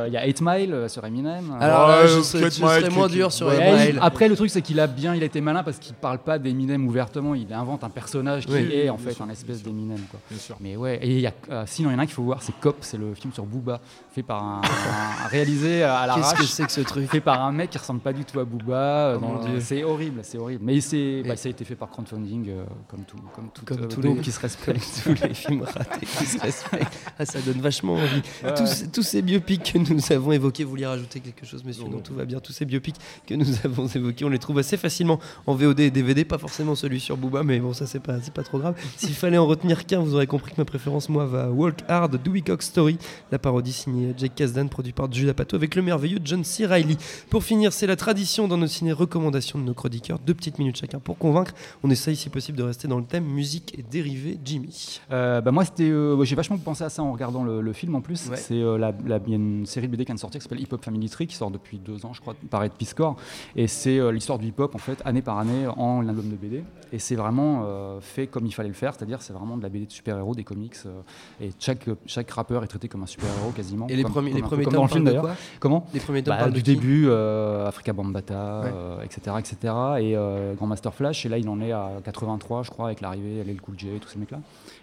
Il 0.06 0.12
y 0.12 0.16
a 0.16 0.26
8 0.26 0.40
Mile 0.40 0.86
sur 0.94 1.04
Eminem. 1.04 1.56
Alors 1.60 1.88
Ouais, 1.88 1.94
là, 1.94 2.06
je 2.06 2.18
euh, 2.18 2.22
serais, 2.22 2.44
je 2.44 2.50
serais 2.50 2.90
moins 2.90 3.08
dur 3.08 3.30
sur 3.32 3.52
Emile. 3.52 3.98
Après, 4.00 4.28
le 4.28 4.36
truc, 4.36 4.48
c'est 4.50 4.62
qu'il 4.62 4.80
a 4.80 4.86
bien, 4.86 5.14
il 5.14 5.22
a 5.22 5.26
été 5.26 5.40
malin 5.40 5.62
parce 5.62 5.78
qu'il 5.78 5.94
parle 5.94 6.18
pas 6.18 6.38
d'Eminem 6.38 6.86
ouvertement. 6.86 7.34
Il 7.34 7.52
invente 7.52 7.84
un 7.84 7.90
personnage 7.90 8.46
qui 8.46 8.52
Oui. 8.52 8.68
est 8.72 8.88
en 8.88 8.96
fait 8.96 9.12
sûr, 9.12 9.24
un 9.24 9.28
espèce 9.30 9.62
d'Eminem. 9.62 9.98
quoi. 10.10 10.20
Bien 10.30 10.38
sûr. 10.38 10.56
Mais 10.60 10.76
ouais, 10.76 10.98
et 11.02 11.10
il 11.10 11.20
y 11.20 11.26
a, 11.26 11.32
euh, 11.50 11.64
sinon, 11.66 11.90
il 11.90 11.92
y 11.92 11.96
en 11.96 11.98
a 11.98 12.02
un 12.02 12.06
qu'il 12.06 12.14
faut 12.14 12.22
voir, 12.22 12.42
c'est 12.42 12.54
Cop, 12.60 12.78
c'est 12.80 12.96
le 12.96 13.14
film 13.14 13.32
sur 13.32 13.44
Booba, 13.44 13.80
fait 14.14 14.22
par 14.22 14.42
un, 14.42 14.60
un- 14.62 15.26
réalisé 15.28 15.82
à 15.82 16.04
Qu'est-ce 16.14 16.14
que 16.14 16.20
l'arrache. 16.36 16.46
c'est 16.46 16.64
que 16.66 16.72
ce 16.72 16.80
truc 16.82 17.10
Fait 17.10 17.20
par 17.20 17.42
un 17.42 17.52
mec 17.52 17.70
qui 17.70 17.78
ressemble 17.78 18.00
pas 18.00 18.12
du 18.12 18.24
tout 18.24 18.38
à 18.40 18.44
Booba. 18.44 18.74
euh, 19.14 19.18
Oh 19.22 19.40
c'est 19.60 19.82
horrible, 19.84 20.20
c'est 20.22 20.38
horrible. 20.38 20.62
Mais 20.64 20.80
c'est, 20.80 21.22
bah, 21.26 21.36
ça 21.36 21.48
a 21.48 21.50
été 21.50 21.64
fait 21.64 21.74
par 21.74 21.88
crowdfunding, 21.90 22.48
euh, 22.48 22.64
comme 22.88 23.00
tout, 23.04 23.16
comme 23.34 23.48
tout, 23.52 23.64
Comme 23.64 23.82
euh, 23.84 23.86
tous 23.88 24.00
les- 24.00 24.16
qui 24.18 24.30
se 24.30 24.38
Comme 24.38 24.48
respecte. 24.50 25.02
tous 25.02 25.26
les 25.26 25.34
films 25.34 25.62
ratés 25.62 26.06
qui 26.06 26.24
se 26.26 26.38
respectent. 26.38 26.98
Ah, 27.18 27.24
ça 27.26 27.40
donne 27.40 27.60
vachement 27.60 27.94
envie. 27.94 28.22
Ouais. 28.44 28.54
Tous, 28.54 28.66
ces- 28.66 28.88
tous 28.88 29.02
ces 29.02 29.22
biopics 29.22 29.72
que 29.72 29.78
nous 29.78 30.00
avons 30.12 30.32
évoqués, 30.32 30.64
vous 30.64 30.72
vouliez 30.84 30.96
rajouter 30.98 31.20
quelque 31.20 31.46
chose, 31.46 31.64
monsieur 31.64 31.82
Non, 31.84 31.90
Non, 31.90 31.96
non. 31.96 32.02
tout 32.02 32.14
va 32.14 32.24
bien. 32.24 32.40
Tous 32.40 32.52
ces 32.52 32.64
biopics 32.64 32.96
que 33.26 33.34
nous 33.34 33.46
avons 33.64 33.86
évoqués, 33.88 34.24
on 34.24 34.28
les 34.28 34.38
trouve 34.38 34.58
assez 34.58 34.76
facilement 34.76 35.18
en 35.46 35.54
VOD 35.54 35.80
et 35.80 35.90
DVD, 35.90 36.24
pas 36.24 36.38
forcément 36.38 36.74
celui 36.74 37.00
sur 37.00 37.16
Booba, 37.16 37.42
mais 37.42 37.58
bon, 37.60 37.72
ça 37.72 37.86
c'est 37.86 38.00
pas, 38.00 38.18
pas 38.34 38.42
trop 38.42 38.58
grave. 38.58 38.74
S'il 38.96 39.14
fallait 39.14 39.38
en 39.38 39.46
retenir 39.46 39.86
qu'un, 39.86 40.00
vous 40.00 40.14
aurez 40.14 40.26
compris 40.26 40.52
que 40.52 40.60
ma 40.60 40.64
préférence, 40.64 41.08
moi, 41.08 41.26
va 41.26 41.44
à 41.44 41.50
Walk 41.50 41.78
Hard, 41.88 42.20
Dewey 42.22 42.40
Cox 42.42 42.66
Story, 42.66 42.98
la 43.32 43.38
parodie 43.38 43.72
signée 43.72 44.14
Jake 44.16 44.34
Kasdan, 44.34 44.68
produit 44.68 44.92
par 44.92 45.10
Judah 45.12 45.34
Pato, 45.34 45.56
avec 45.56 45.74
le 45.74 45.82
merveilleux 45.82 46.18
John 46.24 46.44
C. 46.44 46.66
Reilly. 46.66 46.96
Pour 47.30 47.44
finir, 47.44 47.72
c'est 47.72 47.86
la 47.86 47.96
tradition 47.96 48.48
dans 48.48 48.56
nos 48.56 48.66
ciné 48.66 48.92
recommandations 48.92 49.58
de 49.58 49.64
nos 49.64 49.74
chroniqueurs, 49.74 50.18
deux 50.18 50.34
petites 50.34 50.58
minutes 50.58 50.76
chacun 50.76 50.98
pour 50.98 51.18
convaincre. 51.18 51.52
On 51.82 51.90
essaye, 51.90 52.16
si 52.16 52.28
possible, 52.28 52.58
de 52.58 52.62
rester 52.62 52.88
dans 52.88 52.98
le 52.98 53.04
thème 53.04 53.24
musique 53.24 53.74
et 53.78 53.82
dérivés. 53.82 54.38
Jimmy. 54.44 55.00
Euh, 55.12 55.40
bah 55.40 55.50
moi, 55.52 55.64
c'était, 55.64 55.84
euh, 55.90 56.22
j'ai 56.24 56.34
vachement 56.36 56.58
pensé 56.58 56.84
à 56.84 56.88
ça 56.90 57.02
en 57.02 57.12
regardant 57.12 57.44
le, 57.44 57.60
le 57.60 57.72
film 57.72 57.94
en 57.94 58.00
plus. 58.00 58.28
Ouais. 58.28 58.36
C'est 58.36 58.54
euh, 58.54 58.76
la, 58.78 58.92
la- 59.06 59.20
il 59.26 59.30
y 59.30 59.32
a 59.32 59.36
une 59.36 59.64
série 59.66 59.86
de 59.86 59.92
BD 59.92 60.04
qui 60.04 60.08
vient 60.08 60.14
de 60.16 60.20
sortir 60.20 60.40
qui 60.40 60.44
s'appelle 60.44 60.60
Hip 60.60 60.73
Hop 60.74 60.84
Family 60.84 61.08
Tree 61.08 61.26
qui 61.26 61.36
sort 61.36 61.50
depuis 61.50 61.78
deux 61.78 62.04
ans, 62.06 62.12
je 62.12 62.20
crois, 62.20 62.34
par 62.50 62.62
Ed 62.64 62.72
Piscor. 62.72 63.16
Et 63.56 63.66
c'est 63.66 63.98
euh, 63.98 64.12
l'histoire 64.12 64.38
du 64.38 64.48
hip 64.48 64.54
hop 64.58 64.74
en 64.74 64.78
fait, 64.78 65.00
année 65.04 65.22
par 65.22 65.38
année, 65.38 65.66
en 65.66 66.00
un 66.02 66.08
album 66.08 66.28
de 66.28 66.36
BD. 66.36 66.62
Et 66.92 66.98
c'est 66.98 67.16
vraiment 67.16 67.62
euh, 67.66 68.00
fait 68.00 68.26
comme 68.26 68.46
il 68.46 68.52
fallait 68.52 68.68
le 68.68 68.74
faire, 68.74 68.94
c'est-à-dire 68.94 69.20
c'est 69.22 69.32
vraiment 69.32 69.56
de 69.56 69.62
la 69.62 69.68
BD 69.68 69.86
de 69.86 69.90
super-héros, 69.92 70.34
des 70.34 70.44
comics. 70.44 70.74
euh, 70.86 71.00
et 71.40 71.50
chaque, 71.58 71.86
chaque 72.06 72.30
rappeur 72.30 72.62
est 72.62 72.68
traité 72.68 72.88
comme 72.88 73.02
un 73.02 73.06
super-héros 73.06 73.50
quasiment. 73.50 73.86
Et 73.88 73.96
les 73.96 74.02
comme- 74.02 74.12
premiers, 74.12 74.30
comme 74.30 74.40
les 74.40 74.42
premiers 74.42 74.64
tomes 74.64 74.74
dans 74.74 74.82
le 74.82 74.88
film 74.88 75.04
d'ailleurs. 75.04 75.28
Comment 75.60 75.86
Les 75.94 76.00
premiers 76.00 76.22
tomes 76.22 76.36
bah, 76.38 76.50
du 76.50 76.62
début, 76.62 77.10
Africa 77.10 77.92
Bambata, 77.92 78.60
Ouais. 78.98 79.04
etc., 79.06 79.36
etc. 79.38 79.74
Et 80.00 80.16
Grand 80.56 80.66
Master 80.66 80.94
Flash. 80.94 81.26
Et 81.26 81.28
là, 81.28 81.38
il 81.38 81.48
en 81.48 81.60
est 81.60 81.72
à 81.72 81.90
83, 82.04 82.62
je 82.62 82.70
crois, 82.70 82.86
avec 82.86 83.00
l'arrivée, 83.00 83.42
LL 83.44 83.60
Cool 83.60 83.78
J, 83.78 83.88
tous 84.00 84.08
ces 84.08 84.18
mecs-là. 84.18 84.38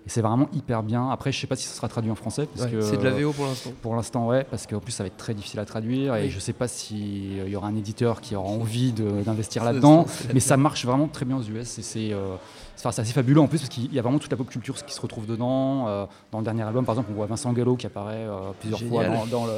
Et 0.05 0.09
c'est 0.09 0.21
vraiment 0.21 0.47
hyper 0.53 0.83
bien. 0.83 1.09
Après, 1.09 1.31
je 1.31 1.39
sais 1.39 1.47
pas 1.47 1.55
si 1.55 1.67
ça 1.67 1.75
sera 1.75 1.87
traduit 1.87 2.11
en 2.11 2.15
français. 2.15 2.47
Parce 2.47 2.65
Ouais, 2.65 2.77
que, 2.77 2.81
C'est 2.81 2.97
de 2.97 3.03
la 3.03 3.11
VO 3.11 3.31
pour 3.31 3.45
l'instant. 3.45 3.71
Pour 3.81 3.95
l'instant, 3.95 4.27
ouais, 4.27 4.43
parce 4.49 4.65
qu'en 4.67 4.79
plus, 4.79 4.91
ça 4.91 5.03
va 5.03 5.07
être 5.07 5.17
très 5.17 5.33
difficile 5.33 5.59
à 5.59 5.65
traduire. 5.65 5.80
Et 5.89 6.09
Oui. 6.11 6.29
je 6.29 6.39
sais 6.39 6.53
pas 6.53 6.67
s'il 6.67 7.47
y 7.49 7.55
aura 7.55 7.67
un 7.67 7.75
éditeur 7.75 8.21
qui 8.21 8.35
aura 8.35 8.49
envie 8.49 8.91
d'investir 8.93 9.63
là-dedans. 9.63 10.05
Mais 10.33 10.39
ça 10.39 10.57
marche 10.57 10.85
vraiment 10.85 11.07
très 11.07 11.25
bien 11.25 11.37
aux 11.37 11.43
US. 11.43 11.79
Et 11.79 11.81
c'est. 11.81 12.13
euh, 12.13 12.35
c'est 12.77 12.87
assez 12.87 13.13
fabuleux 13.13 13.39
en 13.39 13.45
plus 13.45 13.59
parce 13.59 13.69
qu'il 13.69 13.93
y 13.93 13.99
a 13.99 14.01
vraiment 14.01 14.17
toute 14.17 14.31
la 14.31 14.37
pop 14.37 14.49
culture 14.49 14.73
qui 14.83 14.91
se 14.95 14.99
retrouve 15.01 15.27
dedans. 15.27 15.87
Euh, 15.87 16.05
dans 16.31 16.39
le 16.39 16.43
dernier 16.43 16.63
album, 16.63 16.83
par 16.83 16.95
exemple, 16.95 17.09
on 17.11 17.15
voit 17.15 17.27
Vincent 17.27 17.53
Gallo 17.53 17.75
qui 17.75 17.85
apparaît 17.85 18.25
euh, 18.27 18.49
plusieurs 18.59 18.79
Génial. 18.79 19.05
fois 19.05 19.17
dans, 19.17 19.25
dans 19.27 19.45
le, 19.45 19.51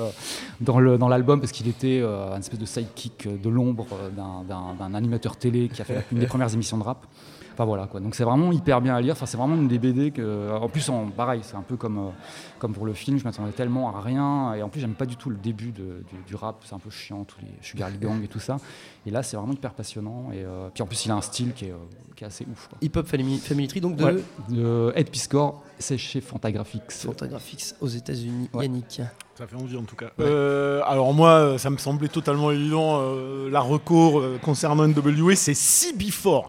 dans, 0.60 0.80
le, 0.82 0.98
dans 0.98 1.08
l'album 1.08 1.40
parce 1.40 1.54
qu'il 1.54 1.70
était 1.70 2.02
euh, 2.02 2.34
un 2.36 2.40
espèce 2.40 2.60
de 2.60 2.66
sidekick 2.66 3.30
de 3.42 3.50
l'ombre 3.50 3.86
euh, 3.94 4.10
d'un- 4.10 4.94
animateur 4.94 5.38
télé 5.38 5.70
qui 5.70 5.82
a 5.82 5.86
fait 5.86 6.04
une 6.12 6.20
des 6.20 6.28
premières 6.34 6.54
émissions 6.54 6.78
de 6.78 6.84
rap. 6.84 7.06
Enfin 7.54 7.66
voilà 7.66 7.86
quoi. 7.88 8.00
Donc 8.00 8.16
c'est 8.16 8.24
vraiment 8.24 8.52
hyper 8.52 8.82
bien 8.82 8.96
à 8.96 9.02
lire. 9.02 9.14
Enfin, 9.14 9.26
c'est 9.26 9.38
vraiment 9.38 9.56
une 9.56 9.68
des 9.68 9.78
BD 9.80 10.12
que. 10.12 10.52
En 10.52 10.68
plus, 10.70 10.90
en, 10.90 11.08
pareil, 11.10 11.42
c'est 11.44 11.56
un 11.56 11.62
peu 11.62 11.78
comme, 11.78 11.98
euh, 12.00 12.10
comme 12.60 12.74
pour 12.74 12.86
le 12.86 12.94
film. 12.94 13.18
Je 13.20 13.24
m'attendais 13.24 13.52
tellement 13.52 13.96
à 13.96 14.02
rien. 14.02 14.54
Et 14.56 14.64
en 14.64 14.70
plus, 14.70 14.80
j'aime 14.82 14.96
pas 14.96 15.06
du 15.06 15.16
tout 15.18 15.30
le 15.30 15.36
début 15.38 15.72
de- 15.72 16.04
du, 16.12 16.16
du 16.28 16.36
rap. 16.36 16.58
C'est 16.66 16.74
un 16.74 16.80
peu 16.80 16.90
chiant, 16.90 17.24
tous 17.24 17.38
les 17.42 17.52
Sugar 17.62 17.90
Gang 18.02 18.24
et 18.24 18.28
tout 18.28 18.40
ça. 18.40 18.58
Et 19.06 19.12
là, 19.12 19.22
c'est 19.24 19.38
vraiment 19.38 19.54
hyper 19.54 19.74
passionnant. 19.74 20.30
Et 20.34 20.44
euh, 20.44 20.70
puis 20.74 20.82
en 20.84 20.88
plus, 20.88 21.06
il 21.06 21.12
a 21.12 21.16
un 21.16 21.22
style 21.22 21.54
qui 21.54 21.66
est, 21.66 21.72
euh, 21.72 21.76
qui 22.16 22.24
est 22.24 22.28
assez 22.28 22.46
ouf. 22.52 22.68
quoi. 22.70 22.78
Hip 22.82 22.92
Hop 22.96 23.08
Family, 23.08 23.38
Family 23.38 23.68
Tree, 23.68 23.82
donc 23.82 23.98
de 23.98 24.04
Ouais. 24.04 24.16
De 24.50 24.92
Ed 24.96 25.10
Piscor, 25.10 25.62
c'est 25.78 25.98
chez 25.98 26.22
Fantagraphics. 26.22 26.92
Fantagraphics 26.92 27.76
aux 27.82 27.88
États-Unis. 27.88 28.50
Ouais. 28.54 28.66
Yannick. 28.66 29.02
Ça 29.36 29.48
fait 29.48 29.56
envie 29.56 29.78
en 29.78 29.82
tout 29.84 29.96
cas. 29.96 30.12
Euh, 30.20 30.82
alors 30.86 31.12
moi, 31.14 31.30
euh, 31.30 31.58
ça 31.58 31.70
me 31.72 31.78
semblait 31.78 32.08
totalement 32.08 32.52
évident. 32.52 33.00
euh, 33.02 33.50
la 33.50 33.62
recours 33.62 34.20
euh, 34.20 34.38
concernant 34.42 34.88
NWA, 34.88 35.36
c'est 35.36 35.54
CB4. 35.54 36.46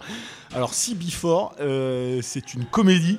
Alors 0.55 0.73
CB4, 0.73 1.53
euh, 1.61 2.21
c'est 2.23 2.55
une 2.55 2.64
comédie 2.64 3.19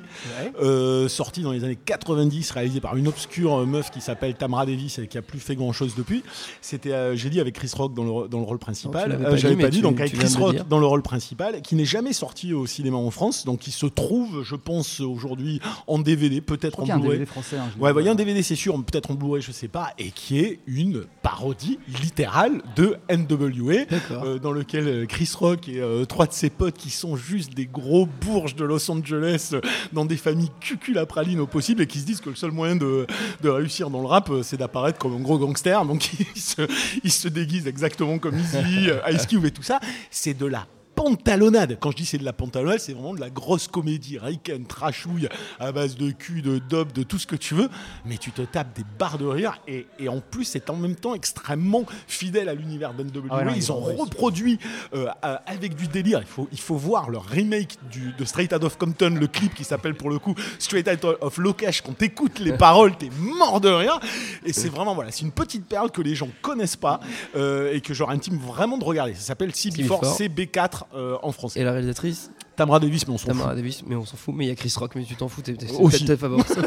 euh, 0.62 1.08
sortie 1.08 1.42
dans 1.42 1.52
les 1.52 1.64
années 1.64 1.76
90, 1.84 2.50
réalisée 2.50 2.80
par 2.80 2.96
une 2.96 3.08
obscure 3.08 3.54
euh, 3.60 3.66
meuf 3.66 3.90
qui 3.90 4.00
s'appelle 4.00 4.34
Tamra 4.34 4.64
Davis 4.66 4.98
et 4.98 5.06
qui 5.06 5.18
a 5.18 5.22
plus 5.22 5.38
fait 5.40 5.54
grand 5.54 5.72
chose 5.72 5.94
depuis. 5.96 6.22
C'était, 6.60 6.92
euh, 6.92 7.14
j'ai 7.16 7.28
dit 7.30 7.40
avec 7.40 7.54
Chris 7.54 7.70
Rock 7.76 7.94
dans 7.94 8.22
le, 8.22 8.28
dans 8.28 8.38
le 8.38 8.44
rôle 8.44 8.58
principal. 8.58 9.18
Non, 9.18 9.24
pas 9.30 9.36
J'avais 9.36 9.54
dit, 9.56 9.62
pas 9.62 9.68
dit, 9.68 9.76
tu- 9.78 9.82
donc 9.82 10.00
avec 10.00 10.14
Chris 10.14 10.34
Rock 10.38 10.56
dans 10.68 10.78
le 10.78 10.86
rôle 10.86 11.02
principal, 11.02 11.60
qui 11.62 11.74
n'est 11.74 11.84
jamais 11.84 12.12
sorti 12.12 12.52
au 12.54 12.66
cinéma 12.66 12.96
en 12.96 13.10
France, 13.10 13.44
donc 13.44 13.66
il 13.66 13.72
se 13.72 13.86
trouve, 13.86 14.42
je 14.42 14.56
pense, 14.56 15.00
aujourd'hui 15.00 15.60
en 15.86 15.98
DVD, 15.98 16.40
peut-être 16.40 16.80
en 16.80 16.86
Blu-ray. 16.98 17.26
Français. 17.26 17.56
hein, 17.58 17.68
Ouais, 17.78 17.92
bah, 17.92 18.00
il 18.00 18.04
y 18.04 18.08
a 18.08 18.12
un. 18.12 18.14
DVD, 18.16 18.42
c'est 18.42 18.54
sûr, 18.56 18.74
peut-être 18.82 19.10
en 19.10 19.14
Blu-ray, 19.14 19.42
je 19.42 19.52
sais 19.52 19.68
pas, 19.68 19.92
et 19.98 20.10
qui 20.10 20.38
est 20.38 20.60
une 20.66 21.04
parodie 21.22 21.78
littérale 22.02 22.62
de 22.76 22.96
NWA, 23.10 24.38
dans 24.42 24.52
lequel 24.52 25.06
Chris 25.06 25.30
Rock 25.38 25.68
et 25.68 25.82
trois 26.08 26.26
de 26.26 26.32
ses 26.32 26.48
potes 26.50 26.76
qui 26.76 26.90
sont 26.90 27.14
juste 27.26 27.54
des 27.54 27.66
gros 27.66 28.06
bourges 28.06 28.54
de 28.54 28.64
Los 28.64 28.90
Angeles 28.90 29.50
euh, 29.52 29.60
dans 29.92 30.04
des 30.04 30.16
familles 30.16 30.50
cuculapraline 30.60 31.40
au 31.40 31.46
possible 31.46 31.82
et 31.82 31.86
qui 31.86 31.98
se 31.98 32.06
disent 32.06 32.20
que 32.20 32.30
le 32.30 32.36
seul 32.36 32.52
moyen 32.52 32.76
de, 32.76 33.06
réussir 33.44 33.90
dans 33.90 34.00
le 34.00 34.06
rap, 34.06 34.30
euh, 34.30 34.42
c'est 34.42 34.56
d'apparaître 34.56 34.98
comme 34.98 35.14
un 35.14 35.20
gros 35.20 35.38
gangster. 35.38 35.84
Donc 35.84 36.08
ils 36.34 36.40
se, 36.40 36.66
se 37.08 37.28
déguisent 37.28 37.66
exactement 37.66 38.18
comme 38.18 38.38
Easy, 38.38 38.90
euh, 38.90 39.00
Ice 39.10 39.26
Cube 39.26 39.44
et 39.44 39.50
tout 39.50 39.62
ça. 39.62 39.80
C'est 40.10 40.34
de 40.34 40.46
la 40.46 40.66
pantalonnade. 41.06 41.78
Quand 41.80 41.92
je 41.92 41.96
dis 41.96 42.06
c'est 42.06 42.18
de 42.18 42.24
la 42.24 42.32
pantalonnade, 42.32 42.80
c'est 42.80 42.92
vraiment 42.92 43.14
de 43.14 43.20
la 43.20 43.30
grosse 43.30 43.68
comédie, 43.68 44.18
Riken, 44.18 44.66
trashouille, 44.66 45.28
à 45.60 45.70
base 45.72 45.96
de 45.96 46.10
cul, 46.10 46.42
de 46.42 46.58
dope, 46.58 46.92
de 46.92 47.02
tout 47.02 47.18
ce 47.18 47.26
que 47.26 47.36
tu 47.36 47.54
veux, 47.54 47.68
mais 48.04 48.16
tu 48.16 48.32
te 48.32 48.42
tapes 48.42 48.74
des 48.76 48.84
barres 48.98 49.18
de 49.18 49.26
rire 49.26 49.60
et, 49.68 49.86
et 49.98 50.08
en 50.08 50.20
plus 50.20 50.44
c'est 50.44 50.68
en 50.70 50.76
même 50.76 50.96
temps 50.96 51.14
extrêmement 51.14 51.84
fidèle 52.08 52.48
à 52.48 52.54
l'univers 52.54 52.92
d'NWA. 52.94 53.28
Ah 53.30 53.44
ouais, 53.44 53.52
ils 53.56 53.70
ont 53.70 53.80
reproduit 53.80 54.58
euh, 54.94 55.06
avec 55.46 55.76
du 55.76 55.86
délire. 55.86 56.20
Il 56.20 56.26
faut, 56.26 56.48
il 56.50 56.60
faut 56.60 56.76
voir 56.76 57.10
leur 57.10 57.24
remake 57.24 57.76
du, 57.90 58.12
de 58.12 58.24
Straight 58.24 58.52
Out 58.52 58.64
of 58.64 58.76
Compton, 58.78 59.16
le 59.18 59.26
clip 59.26 59.54
qui 59.54 59.64
s'appelle 59.64 59.94
pour 59.94 60.10
le 60.10 60.18
coup 60.18 60.34
Straight 60.58 60.88
Out 60.88 61.18
of 61.20 61.38
Locash. 61.38 61.82
Quand 61.82 61.96
t'écoutes 61.96 62.38
les 62.38 62.52
paroles, 62.58 62.96
t'es 62.96 63.10
mort 63.18 63.60
de 63.60 63.68
rire. 63.68 64.00
Et 64.44 64.52
c'est 64.52 64.68
vraiment, 64.68 64.94
voilà, 64.94 65.10
c'est 65.10 65.22
une 65.22 65.32
petite 65.32 65.66
perle 65.66 65.90
que 65.90 66.02
les 66.02 66.14
gens 66.14 66.28
connaissent 66.42 66.76
pas 66.76 67.00
euh, 67.36 67.72
et 67.72 67.80
que 67.80 67.92
leur 67.92 68.10
intime 68.10 68.38
vraiment 68.38 68.78
de 68.78 68.84
regarder. 68.84 69.14
Ça 69.14 69.20
s'appelle 69.20 69.50
CB4, 69.50 70.16
CB4. 70.18 70.82
CB4 70.96 70.98
euh, 70.98 71.18
en 71.22 71.32
français. 71.32 71.60
Et 71.60 71.64
la 71.64 71.72
réalisatrice 71.72 72.30
Tamara 72.56 72.80
Davis, 72.80 73.06
mais 73.06 73.12
on 73.14 73.18
s'en 73.18 73.26
Tamara 73.26 73.48
fout. 73.50 73.56
Davis, 73.56 73.84
mais 73.86 73.96
on 73.96 74.04
s'en 74.06 74.16
fout. 74.16 74.34
Mais 74.34 74.46
il 74.46 74.48
y 74.48 74.50
a 74.50 74.54
Chris 74.54 74.72
Rock, 74.76 74.92
mais 74.96 75.04
tu 75.04 75.14
t'en 75.14 75.28
fous, 75.28 75.42
t'es 75.42 75.52
peut-être 75.52 76.06
ta 76.06 76.16
favorite. 76.16 76.58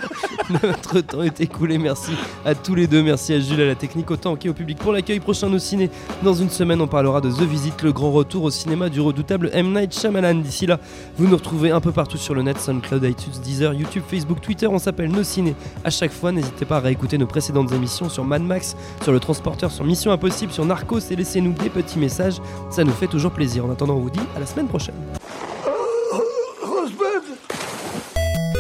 Notre 0.64 1.02
temps 1.02 1.24
est 1.24 1.42
écoulé. 1.42 1.78
Merci 1.78 2.12
à 2.46 2.54
tous 2.54 2.76
les 2.76 2.86
deux. 2.86 3.02
Merci 3.02 3.34
à 3.34 3.40
Jules, 3.40 3.62
à 3.62 3.66
la 3.66 3.76
technique, 3.76 4.10
autant 4.12 4.36
qu'au 4.36 4.54
public 4.54 4.78
pour 4.78 4.92
l'accueil. 4.92 5.20
Prochain 5.20 5.52
au 5.52 5.60
ciné. 5.60 5.90
Dans 6.24 6.34
une 6.34 6.50
semaine, 6.50 6.80
on 6.80 6.88
parlera 6.88 7.22
de 7.22 7.32
The 7.32 7.42
Visit, 7.42 7.82
le 7.82 7.92
grand 7.92 8.12
retour 8.12 8.44
au 8.44 8.52
cinéma 8.52 8.90
du 8.90 9.02
redoutable 9.02 9.50
M. 9.54 9.74
Night 9.74 9.94
Shyamalan. 9.94 10.36
D'ici 10.36 10.68
là, 10.68 10.80
vous 11.18 11.28
nous 11.28 11.36
retrouvez 11.36 11.72
un 11.72 11.82
peu 11.82 11.92
partout 11.92 12.18
sur 12.18 12.36
le 12.36 12.44
net, 12.44 12.60
SoundCloud, 12.60 13.04
iTunes, 13.04 13.34
Deezer, 13.44 13.74
YouTube, 13.74 14.04
Facebook, 14.08 14.42
Twitter. 14.42 14.68
On 14.68 14.80
s'appelle 14.80 15.10
Nos 15.12 15.24
Ciné. 15.24 15.56
À 15.84 15.90
chaque 15.90 16.12
fois, 16.12 16.32
n'hésitez 16.32 16.66
pas 16.66 16.78
à 16.78 16.82
réécouter 16.82 17.18
nos 17.18 17.28
précédentes 17.28 17.72
émissions 17.72 18.10
sur 18.10 18.24
Mad 18.24 18.44
Max, 18.44 18.76
sur 19.04 19.12
Le 19.12 19.20
Transporteur, 19.20 19.72
sur 19.72 19.84
Mission 19.86 20.12
Impossible, 20.12 20.52
sur 20.52 20.66
Narcos 20.66 21.00
et 21.10 21.16
laissez-nous 21.16 21.54
des 21.54 21.70
petits 21.70 21.98
messages. 21.98 22.36
Ça 22.70 22.84
nous 22.84 22.94
fait 22.94 23.08
toujours 23.08 23.32
plaisir. 23.32 23.66
En 23.66 23.72
attendant, 23.72 23.96
on 23.96 24.02
vous 24.02 24.12
dit 24.12 24.20
à 24.36 24.40
la 24.40 24.46
semaine 24.46 24.68
prochaine. 24.68 24.96